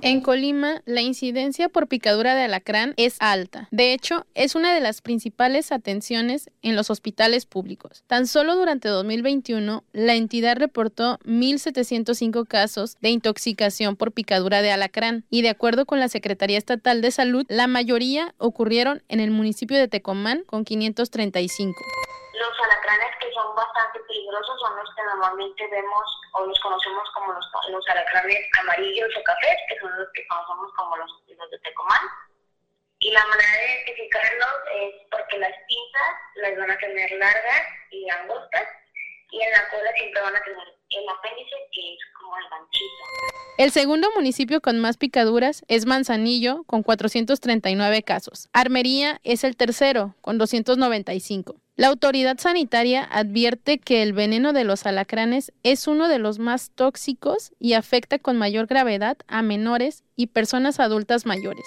En 0.00 0.20
Colima, 0.20 0.82
la 0.86 1.00
incidencia 1.00 1.68
por 1.68 1.88
picadura 1.88 2.36
de 2.36 2.42
alacrán 2.42 2.94
es 2.96 3.16
alta. 3.18 3.68
De 3.72 3.92
hecho, 3.92 4.26
es 4.34 4.54
una 4.54 4.72
de 4.72 4.80
las 4.80 5.00
principales 5.00 5.72
atenciones 5.72 6.50
en 6.62 6.76
los 6.76 6.90
hospitales 6.90 7.46
públicos. 7.46 8.04
Tan 8.06 8.28
solo 8.28 8.54
durante 8.54 8.88
2021, 8.88 9.82
la 9.92 10.14
entidad 10.14 10.56
reportó 10.56 11.18
1.705 11.24 12.46
casos 12.46 12.96
de 13.00 13.10
intoxicación 13.10 13.96
por 13.96 14.12
picadura 14.12 14.62
de 14.62 14.70
alacrán 14.70 15.24
y 15.30 15.42
de 15.42 15.48
acuerdo 15.48 15.84
con 15.84 15.98
la 15.98 16.08
Secretaría 16.08 16.58
Estatal 16.58 17.02
de 17.02 17.10
Salud, 17.10 17.44
la 17.48 17.66
mayoría 17.66 18.34
ocurrieron 18.38 19.02
en 19.08 19.18
el 19.18 19.32
municipio 19.32 19.76
de 19.76 19.88
Tecomán 19.88 20.44
con 20.46 20.64
535. 20.64 21.74
Los 22.38 22.60
alacranes 22.60 23.16
que 23.18 23.32
son 23.32 23.54
bastante 23.56 23.98
peligrosos 24.06 24.60
son 24.60 24.76
los 24.76 24.94
que 24.94 25.02
normalmente 25.02 25.66
vemos 25.68 26.20
o 26.34 26.46
los 26.46 26.60
conocemos 26.60 27.10
como 27.12 27.32
los, 27.32 27.46
los 27.70 27.88
alacranes 27.88 28.38
amarillos 28.60 29.10
o 29.16 29.22
cafés, 29.24 29.56
que 29.68 29.78
son 29.80 29.90
los 29.98 30.08
que 30.14 30.24
conocemos 30.28 30.72
como 30.76 30.96
los, 30.98 31.10
los 31.36 31.50
de 31.50 31.58
Tecomán. 31.58 32.02
Y 33.00 33.10
la 33.10 33.26
manera 33.26 33.50
de 33.50 33.72
identificarlos 33.74 34.54
es 34.72 34.94
porque 35.10 35.38
las 35.38 35.52
pinzas 35.66 36.14
las 36.36 36.56
van 36.58 36.70
a 36.70 36.78
tener 36.78 37.10
largas 37.12 37.62
y 37.90 38.08
angostas 38.08 38.68
y 39.30 39.42
en 39.42 39.50
la 39.50 39.68
cola 39.70 39.90
siempre 39.96 40.22
van 40.22 40.36
a 40.36 40.42
tener 40.42 40.68
el 40.90 41.08
apéndice 41.08 41.56
que 41.72 41.94
es 41.94 41.98
como 42.20 42.36
el 42.38 42.44
ganchito. 42.50 43.04
El 43.58 43.72
segundo 43.72 44.08
municipio 44.14 44.60
con 44.60 44.78
más 44.78 44.96
picaduras 44.96 45.64
es 45.66 45.86
Manzanillo, 45.86 46.62
con 46.64 46.82
439 46.82 48.02
casos. 48.04 48.48
Armería 48.52 49.20
es 49.24 49.42
el 49.42 49.56
tercero, 49.56 50.14
con 50.20 50.38
295. 50.38 51.56
La 51.78 51.86
autoridad 51.86 52.38
sanitaria 52.38 53.04
advierte 53.04 53.78
que 53.78 54.02
el 54.02 54.12
veneno 54.12 54.52
de 54.52 54.64
los 54.64 54.84
alacranes 54.84 55.52
es 55.62 55.86
uno 55.86 56.08
de 56.08 56.18
los 56.18 56.40
más 56.40 56.74
tóxicos 56.74 57.52
y 57.60 57.74
afecta 57.74 58.18
con 58.18 58.36
mayor 58.36 58.66
gravedad 58.66 59.16
a 59.28 59.42
menores 59.42 60.02
y 60.16 60.26
personas 60.26 60.80
adultas 60.80 61.24
mayores. 61.24 61.64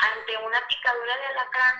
Ante 0.00 0.32
una 0.38 0.66
picadura 0.66 1.14
de 1.14 1.26
alacrán, 1.26 1.74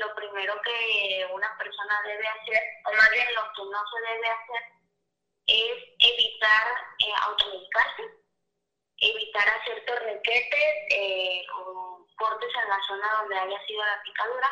lo 0.00 0.14
primero 0.14 0.54
que 0.64 1.26
una 1.34 1.52
persona 1.58 2.00
debe 2.06 2.26
hacer, 2.26 2.62
o 2.86 2.96
más 2.96 3.10
bien 3.10 3.26
lo 3.34 3.42
que 3.52 3.70
no 3.70 3.80
se 3.84 4.14
debe 4.14 4.28
hacer, 4.32 4.62
es 5.44 5.76
evitar 6.08 6.66
eh, 7.04 7.12
automedicarse, 7.20 8.02
evitar 8.96 9.46
hacer 9.60 9.84
torniquetes 9.84 10.74
eh, 10.88 11.44
o 11.52 12.06
en 12.08 12.68
la 12.70 12.80
zona 12.88 13.06
donde 13.20 13.38
haya 13.38 13.66
sido 13.66 13.84
la 13.84 14.00
picadura 14.02 14.50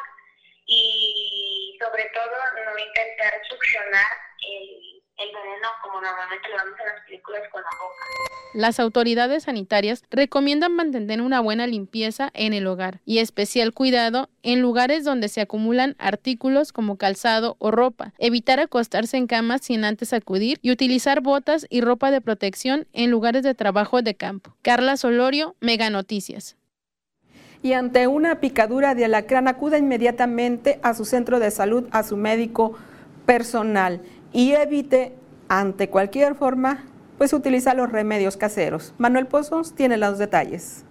y 0.67 1.34
sobre 1.79 2.05
todo 2.15 2.65
no 2.65 2.79
intentar 2.79 3.33
succionar 3.49 4.07
el, 4.47 5.31
veneno 5.33 5.69
como 5.83 6.01
normalmente 6.01 6.49
lo 6.49 6.57
vemos 6.57 6.79
en 6.81 6.87
las 6.87 7.05
películas 7.05 7.43
con 7.51 7.63
la 7.63 7.69
boca. 7.81 8.05
Las 8.53 8.79
autoridades 8.79 9.45
sanitarias 9.45 10.03
recomiendan 10.11 10.77
mantener 10.77 11.23
una 11.23 11.41
buena 11.41 11.67
limpieza 11.67 12.31
en 12.35 12.53
el 12.53 12.67
hogar 12.67 13.01
y 13.05 13.19
especial 13.19 13.73
cuidado 13.73 14.29
en 14.43 14.61
lugares 14.61 15.05
donde 15.05 15.29
se 15.29 15.41
acumulan 15.41 15.97
artículos 15.99 16.73
como 16.73 16.97
calzado 16.97 17.57
o 17.59 17.71
ropa, 17.71 18.13
evitar 18.19 18.61
acostarse 18.61 19.17
en 19.17 19.27
camas 19.27 19.63
sin 19.63 19.85
antes 19.85 20.13
acudir 20.13 20.59
y 20.63 20.71
utilizar 20.71 21.21
botas 21.21 21.67
y 21.71 21.81
ropa 21.81 22.11
de 22.11 22.21
protección 22.21 22.87
en 22.93 23.11
lugares 23.11 23.43
de 23.43 23.55
trabajo 23.55 24.03
de 24.03 24.15
campo. 24.15 24.57
Carla 24.63 24.97
Solorio, 24.97 25.57
Mega 25.61 25.91
Noticias 25.91 26.57
y 27.65 27.73
ante 27.73 28.07
una 28.07 28.41
picadura 28.41 28.95
de 28.95 29.07
alacrán 29.07 29.49
acuda 29.49 29.79
inmediatamente 29.79 30.79
a 30.83 30.93
su 30.93 31.07
centro 31.07 31.41
de 31.41 31.51
salud, 31.51 31.89
a 31.93 32.03
su 32.03 32.15
médico 32.19 32.75
personal 33.25 34.03
y 34.35 34.53
evite 34.53 35.15
ante 35.49 35.89
cualquier 35.89 36.35
forma 36.35 36.85
pues 37.17 37.33
utilizar 37.33 37.75
los 37.75 37.91
remedios 37.91 38.37
caseros. 38.37 38.93
Manuel 38.99 39.27
Pozos 39.27 39.75
tiene 39.75 39.97
los 39.97 40.19
detalles. 40.19 40.84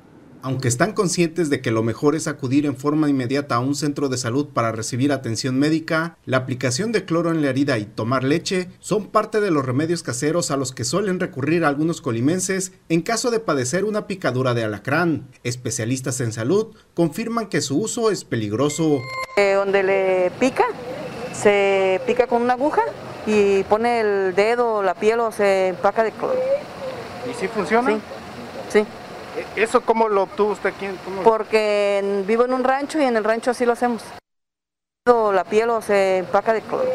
Aunque 0.46 0.68
están 0.68 0.92
conscientes 0.92 1.50
de 1.50 1.62
que 1.62 1.72
lo 1.72 1.84
mejor 1.84 2.18
es 2.18 2.28
acudir 2.28 2.66
en 2.66 2.76
forma 2.76 3.10
inmediata 3.10 3.56
a 3.56 3.60
un 3.60 3.76
centro 3.76 4.10
de 4.10 4.18
salud 4.18 4.50
para 4.54 4.74
recibir 4.74 5.14
atención 5.14 5.58
médica, 5.58 6.18
la 6.26 6.36
aplicación 6.36 6.92
de 6.92 7.06
cloro 7.06 7.32
en 7.32 7.42
la 7.42 7.50
herida 7.50 7.78
y 7.78 7.86
tomar 7.86 8.26
leche 8.26 8.68
son 8.80 9.08
parte 9.08 9.40
de 9.40 9.52
los 9.52 9.66
remedios 9.66 10.04
caseros 10.04 10.52
a 10.52 10.58
los 10.58 10.74
que 10.74 10.84
suelen 10.84 11.22
recurrir 11.22 11.64
algunos 11.64 12.02
colimenses 12.02 12.74
en 12.90 13.04
caso 13.04 13.32
de 13.32 13.40
padecer 13.40 13.86
una 13.86 14.06
picadura 14.06 14.54
de 14.54 14.66
alacrán. 14.66 15.30
Especialistas 15.46 16.20
en 16.20 16.34
salud 16.34 16.76
confirman 16.94 17.48
que 17.48 17.62
su 17.62 17.80
uso 17.80 18.12
es 18.12 18.26
peligroso. 18.26 19.00
Eh, 19.38 19.54
donde 19.54 19.82
le 19.82 20.32
pica, 20.42 20.66
se 21.32 22.02
pica 22.06 22.28
con 22.28 22.42
una 22.42 22.56
aguja 22.56 22.82
y 23.26 23.64
pone 23.64 24.02
el 24.02 24.36
dedo, 24.36 24.84
la 24.84 24.94
piel 24.94 25.22
o 25.22 25.32
se 25.32 25.70
empaca 25.70 26.04
de 26.04 26.12
cloro. 26.12 26.36
¿Y 27.32 27.34
si 27.34 27.48
funciona? 27.48 27.92
Sí. 27.92 28.02
sí. 28.82 28.86
¿Eso 29.56 29.82
cómo 29.82 30.08
lo 30.10 30.24
obtuvo 30.24 30.52
usted 30.52 30.70
aquí? 30.70 30.88
Porque 31.24 32.24
vivo 32.28 32.46
en 32.46 32.54
un 32.54 32.64
rancho 32.64 33.00
y 33.00 33.04
en 33.04 33.18
el 33.18 33.24
rancho 33.24 33.52
así 33.52 33.66
lo 33.66 33.74
hacemos. 33.74 34.04
La 35.06 35.44
piel 35.44 35.70
o 35.70 35.82
se 35.82 36.20
empaca 36.20 36.54
de 36.54 36.62
cloro. 36.62 36.90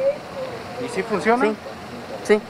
¿Y 0.85 0.88
si 0.88 1.03
funciona? 1.03 1.44
Sí. 1.44 1.57
sí. 2.24 2.40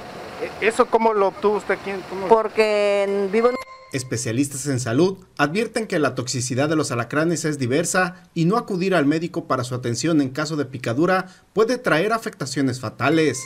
¿Eso 0.60 0.86
cómo 0.86 1.12
lo 1.12 1.28
obtuvo 1.28 1.56
usted 1.56 1.74
aquí? 1.74 1.92
Porque 2.28 3.28
vivo 3.32 3.48
en 3.48 3.56
Especialistas 3.92 4.66
en 4.66 4.80
salud 4.80 5.24
advierten 5.38 5.86
que 5.86 5.98
la 5.98 6.14
toxicidad 6.14 6.68
de 6.68 6.76
los 6.76 6.92
alacranes 6.92 7.46
es 7.46 7.58
diversa 7.58 8.28
y 8.34 8.44
no 8.44 8.58
acudir 8.58 8.94
al 8.94 9.06
médico 9.06 9.48
para 9.48 9.64
su 9.64 9.74
atención 9.74 10.20
en 10.20 10.28
caso 10.28 10.56
de 10.56 10.66
picadura 10.66 11.24
puede 11.54 11.78
traer 11.78 12.12
afectaciones 12.12 12.82
fatales. 12.82 13.42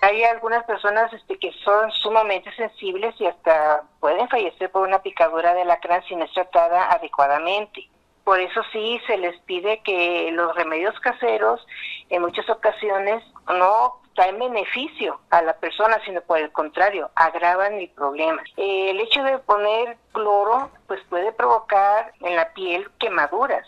Hay 0.00 0.24
algunas 0.24 0.64
personas 0.64 1.12
este, 1.12 1.38
que 1.38 1.52
son 1.64 1.92
sumamente 1.92 2.50
sensibles 2.56 3.14
y 3.20 3.26
hasta 3.26 3.84
pueden 4.00 4.28
fallecer 4.28 4.68
por 4.72 4.86
una 4.86 5.00
picadura 5.00 5.54
de 5.54 5.62
alacrán 5.62 6.02
si 6.08 6.16
no 6.16 6.24
es 6.24 6.32
tratada 6.32 6.90
adecuadamente. 6.90 7.88
Por 8.24 8.40
eso 8.40 8.62
sí 8.72 9.00
se 9.06 9.16
les 9.16 9.38
pide 9.42 9.80
que 9.84 10.30
los 10.32 10.56
remedios 10.56 10.98
caseros 11.00 11.64
en 12.10 12.20
muchas 12.20 12.50
ocasiones 12.50 13.22
no 13.46 14.00
traen 14.14 14.38
beneficio 14.38 15.20
a 15.30 15.42
la 15.42 15.56
persona, 15.56 15.98
sino 16.04 16.20
por 16.22 16.38
el 16.38 16.50
contrario, 16.52 17.10
agravan 17.14 17.74
el 17.74 17.88
problema. 17.90 18.42
el 18.56 19.00
hecho 19.00 19.22
de 19.22 19.38
poner 19.38 19.96
cloro 20.12 20.70
pues 20.86 21.00
puede 21.08 21.32
provocar 21.32 22.12
en 22.20 22.36
la 22.36 22.52
piel 22.52 22.86
quemaduras. 22.98 23.66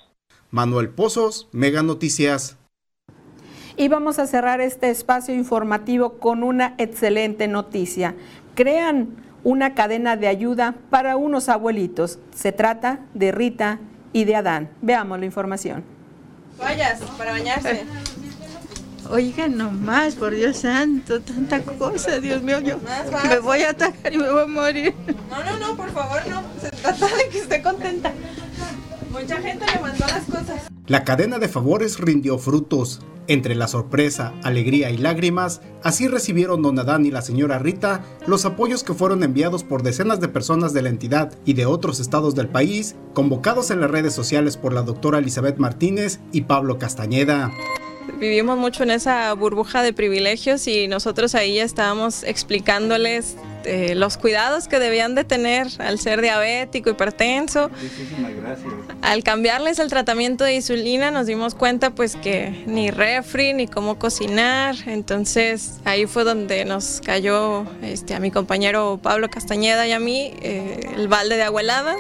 Manuel 0.50 0.90
Pozos, 0.90 1.48
Mega 1.52 1.82
Noticias. 1.82 2.56
Y 3.76 3.88
vamos 3.88 4.18
a 4.18 4.26
cerrar 4.26 4.60
este 4.60 4.88
espacio 4.88 5.34
informativo 5.34 6.18
con 6.18 6.42
una 6.42 6.74
excelente 6.78 7.46
noticia. 7.46 8.14
Crean 8.54 9.16
una 9.44 9.74
cadena 9.74 10.16
de 10.16 10.28
ayuda 10.28 10.74
para 10.88 11.16
unos 11.16 11.48
abuelitos. 11.48 12.18
Se 12.34 12.52
trata 12.52 13.00
de 13.12 13.32
Rita 13.32 13.80
y 14.12 14.24
de 14.24 14.36
Adán. 14.36 14.70
Veamos 14.80 15.18
la 15.20 15.26
información. 15.26 15.84
Vayas 16.58 17.00
para 17.18 17.32
bañarse. 17.32 17.84
Oigan 19.10 19.56
nomás, 19.56 20.14
por 20.14 20.34
Dios 20.34 20.58
santo, 20.58 21.20
tanta 21.20 21.62
cosa, 21.62 22.18
Dios 22.18 22.42
mío, 22.42 22.60
yo 22.60 22.78
me 23.28 23.38
voy 23.38 23.62
a 23.62 23.70
atacar 23.70 24.12
y 24.12 24.18
me 24.18 24.30
voy 24.30 24.42
a 24.42 24.46
morir. 24.46 24.94
No, 25.30 25.44
no, 25.44 25.58
no, 25.58 25.76
por 25.76 25.90
favor, 25.90 26.20
no. 26.28 26.42
Se 26.60 26.70
trata 26.70 27.06
de 27.16 27.28
que 27.30 27.38
esté 27.38 27.62
contenta. 27.62 28.12
Mucha 29.10 29.36
gente 29.36 29.64
le 29.66 29.80
mandó 29.80 30.06
las 30.06 30.24
cosas. 30.24 30.68
La 30.86 31.04
cadena 31.04 31.38
de 31.38 31.48
favores 31.48 31.98
rindió 31.98 32.38
frutos. 32.38 33.00
Entre 33.28 33.56
la 33.56 33.66
sorpresa, 33.66 34.32
alegría 34.44 34.90
y 34.90 34.98
lágrimas, 34.98 35.60
así 35.82 36.06
recibieron 36.06 36.62
don 36.62 36.78
Adán 36.78 37.06
y 37.06 37.10
la 37.10 37.22
señora 37.22 37.58
Rita 37.58 38.04
los 38.26 38.44
apoyos 38.44 38.84
que 38.84 38.94
fueron 38.94 39.24
enviados 39.24 39.64
por 39.64 39.82
decenas 39.82 40.20
de 40.20 40.28
personas 40.28 40.72
de 40.72 40.82
la 40.82 40.90
entidad 40.90 41.32
y 41.44 41.54
de 41.54 41.66
otros 41.66 41.98
estados 41.98 42.36
del 42.36 42.48
país, 42.48 42.94
convocados 43.14 43.72
en 43.72 43.80
las 43.80 43.90
redes 43.90 44.14
sociales 44.14 44.56
por 44.56 44.72
la 44.72 44.82
doctora 44.82 45.18
Elizabeth 45.18 45.58
Martínez 45.58 46.20
y 46.30 46.42
Pablo 46.42 46.78
Castañeda 46.78 47.50
vivimos 48.18 48.58
mucho 48.58 48.82
en 48.82 48.90
esa 48.90 49.32
burbuja 49.34 49.82
de 49.82 49.92
privilegios 49.92 50.66
y 50.66 50.88
nosotros 50.88 51.34
ahí 51.34 51.58
estábamos 51.58 52.22
explicándoles 52.22 53.36
eh, 53.64 53.94
los 53.96 54.16
cuidados 54.16 54.68
que 54.68 54.78
debían 54.78 55.14
de 55.16 55.24
tener 55.24 55.66
al 55.78 55.98
ser 55.98 56.20
diabético, 56.22 56.90
hipertenso. 56.90 57.68
gracias. 57.68 58.72
Al 59.02 59.24
cambiarles 59.24 59.80
el 59.80 59.88
tratamiento 59.88 60.44
de 60.44 60.54
insulina 60.54 61.10
nos 61.10 61.26
dimos 61.26 61.54
cuenta 61.54 61.90
pues 61.90 62.14
que 62.16 62.64
ni 62.66 62.90
refri 62.90 63.54
ni 63.54 63.66
cómo 63.66 63.98
cocinar, 63.98 64.76
entonces 64.86 65.80
ahí 65.84 66.06
fue 66.06 66.22
donde 66.22 66.64
nos 66.64 67.00
cayó 67.04 67.66
este, 67.82 68.14
a 68.14 68.20
mi 68.20 68.30
compañero 68.30 69.00
Pablo 69.02 69.28
Castañeda 69.28 69.86
y 69.86 69.92
a 69.92 69.98
mí 69.98 70.32
eh, 70.42 70.80
el 70.96 71.08
balde 71.08 71.36
de 71.36 71.42
abuelada. 71.42 71.96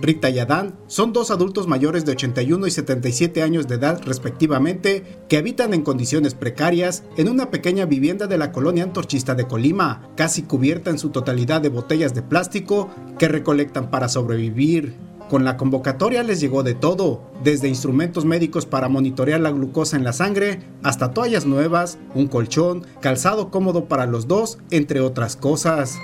Rita 0.00 0.28
y 0.28 0.38
Adán 0.38 0.78
son 0.86 1.12
dos 1.12 1.30
adultos 1.30 1.66
mayores 1.66 2.04
de 2.04 2.12
81 2.12 2.66
y 2.66 2.70
77 2.70 3.42
años 3.42 3.66
de 3.66 3.76
edad 3.76 4.00
respectivamente 4.04 5.04
que 5.28 5.38
habitan 5.38 5.72
en 5.72 5.82
condiciones 5.82 6.34
precarias 6.34 7.04
en 7.16 7.28
una 7.28 7.50
pequeña 7.50 7.86
vivienda 7.86 8.26
de 8.26 8.38
la 8.38 8.52
colonia 8.52 8.84
antorchista 8.84 9.34
de 9.34 9.46
Colima, 9.46 10.10
casi 10.16 10.42
cubierta 10.42 10.90
en 10.90 10.98
su 10.98 11.10
totalidad 11.10 11.60
de 11.60 11.70
botellas 11.70 12.14
de 12.14 12.22
plástico 12.22 12.90
que 13.18 13.28
recolectan 13.28 13.90
para 13.90 14.08
sobrevivir. 14.08 14.94
Con 15.30 15.44
la 15.44 15.56
convocatoria 15.56 16.22
les 16.22 16.40
llegó 16.40 16.62
de 16.62 16.74
todo, 16.74 17.22
desde 17.42 17.68
instrumentos 17.68 18.24
médicos 18.24 18.64
para 18.64 18.88
monitorear 18.88 19.40
la 19.40 19.50
glucosa 19.50 19.96
en 19.96 20.04
la 20.04 20.12
sangre, 20.12 20.60
hasta 20.84 21.12
toallas 21.12 21.46
nuevas, 21.46 21.98
un 22.14 22.28
colchón, 22.28 22.86
calzado 23.00 23.50
cómodo 23.50 23.86
para 23.86 24.06
los 24.06 24.28
dos, 24.28 24.58
entre 24.70 25.00
otras 25.00 25.34
cosas. 25.34 25.98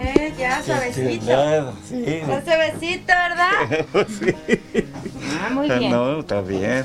Eh, 0.00 0.32
ya, 0.38 0.62
suavecito. 0.62 1.74
Sí. 1.86 2.20
Suavecito, 2.24 3.06
¿verdad? 3.06 3.86
sí. 4.08 4.34
Ah, 5.38 5.50
muy 5.52 5.68
bien. 5.68 5.90
No, 5.90 6.20
está 6.20 6.40
bien. 6.40 6.84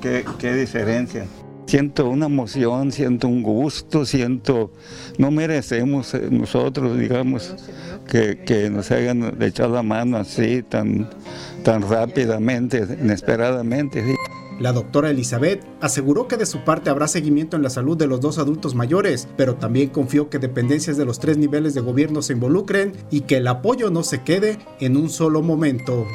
¿Qué, 0.00 0.24
qué 0.38 0.54
diferencia? 0.54 1.26
Siento 1.66 2.08
una 2.08 2.26
emoción, 2.26 2.92
siento 2.92 3.28
un 3.28 3.42
gusto, 3.42 4.06
siento, 4.06 4.72
no 5.18 5.30
merecemos 5.30 6.14
eh, 6.14 6.28
nosotros, 6.30 6.96
digamos, 6.96 7.54
que, 8.08 8.38
que 8.38 8.70
nos 8.70 8.90
hayan 8.90 9.36
echado 9.42 9.74
la 9.74 9.82
mano 9.82 10.16
así, 10.16 10.62
tan, 10.62 11.10
tan 11.64 11.82
rápidamente, 11.82 12.86
inesperadamente. 13.02 14.02
¿sí? 14.02 14.14
La 14.58 14.72
doctora 14.72 15.10
Elizabeth 15.10 15.64
aseguró 15.80 16.26
que 16.26 16.36
de 16.36 16.46
su 16.46 16.64
parte 16.64 16.90
habrá 16.90 17.06
seguimiento 17.06 17.56
en 17.56 17.62
la 17.62 17.70
salud 17.70 17.96
de 17.96 18.08
los 18.08 18.20
dos 18.20 18.38
adultos 18.38 18.74
mayores, 18.74 19.28
pero 19.36 19.54
también 19.54 19.90
confió 19.90 20.30
que 20.30 20.40
dependencias 20.40 20.96
de 20.96 21.04
los 21.04 21.20
tres 21.20 21.38
niveles 21.38 21.74
de 21.74 21.80
gobierno 21.80 22.22
se 22.22 22.32
involucren 22.32 22.92
y 23.10 23.20
que 23.20 23.36
el 23.36 23.46
apoyo 23.46 23.90
no 23.90 24.02
se 24.02 24.22
quede 24.22 24.58
en 24.80 24.96
un 24.96 25.10
solo 25.10 25.42
momento. 25.42 26.06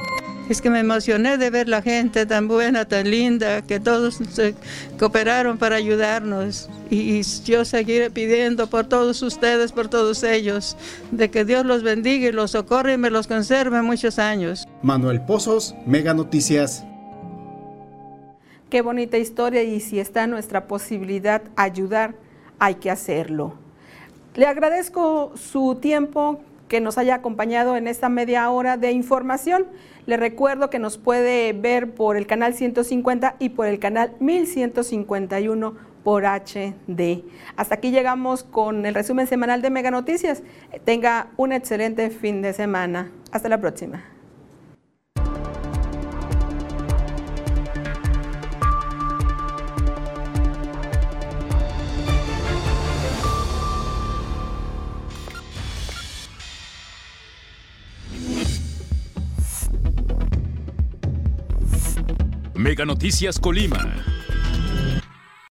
Es 0.50 0.62
que 0.62 0.70
me 0.70 0.82
emocioné 0.82 1.38
de 1.38 1.50
ver 1.50 1.70
la 1.70 1.82
gente 1.82 2.26
tan 2.26 2.50
buena, 2.50 2.84
tan 2.84 3.10
linda, 3.10 3.62
que 3.62 3.80
todos 3.80 4.20
se 4.32 4.56
cooperaron 5.00 5.58
para 5.58 5.78
ayudarnos. 5.78 6.70
Y 6.90 7.22
yo 7.46 7.64
seguiré 7.64 8.12
pidiendo 8.12 8.68
por 8.68 8.86
todos 8.86 9.22
ustedes, 9.22 9.72
por 9.72 9.88
todos 9.88 10.22
ellos, 10.24 10.76
de 11.12 11.32
que 11.32 11.46
Dios 11.46 11.66
los 11.66 11.82
bendiga 11.82 12.28
y 12.28 12.34
los 12.34 12.52
socorre 12.52 12.94
y 12.94 12.98
me 12.98 13.10
los 13.10 13.28
conserve 13.28 13.82
muchos 13.82 14.20
años. 14.20 14.68
Manuel 14.82 15.22
Pozos, 15.22 15.76
Mega 15.86 16.14
Noticias. 16.14 16.84
Qué 18.74 18.82
bonita 18.82 19.20
historia 19.20 19.62
y 19.62 19.80
si 19.80 20.00
está 20.00 20.26
nuestra 20.26 20.66
posibilidad 20.68 21.44
ayudar, 21.56 22.16
hay 22.58 22.74
que 22.74 22.90
hacerlo. 22.90 23.54
Le 24.34 24.48
agradezco 24.48 25.32
su 25.36 25.76
tiempo 25.76 26.40
que 26.68 26.82
nos 26.82 26.98
haya 26.98 27.14
acompañado 27.14 27.78
en 27.78 27.88
esta 27.88 28.10
media 28.10 28.50
hora 28.50 28.78
de 28.78 28.92
información. 28.92 29.68
Le 30.08 30.18
recuerdo 30.18 30.72
que 30.72 30.80
nos 30.80 30.98
puede 30.98 31.54
ver 31.54 31.94
por 31.94 32.18
el 32.18 32.26
canal 32.26 32.56
150 32.56 33.36
y 33.38 33.50
por 33.50 33.68
el 33.68 33.78
canal 33.78 34.16
1151 34.20 35.76
por 36.04 36.24
HD. 36.26 37.26
Hasta 37.56 37.76
aquí 37.76 37.92
llegamos 37.92 38.44
con 38.44 38.88
el 38.88 38.96
resumen 38.96 39.28
semanal 39.28 39.62
de 39.62 39.70
Mega 39.70 39.92
Noticias. 39.92 40.42
Tenga 40.84 41.28
un 41.38 41.52
excelente 41.52 42.10
fin 42.10 42.42
de 42.42 42.54
semana. 42.54 43.12
Hasta 43.32 43.50
la 43.50 43.62
próxima. 43.62 44.13
Noticias 62.86 63.40
Colima. 63.40 63.78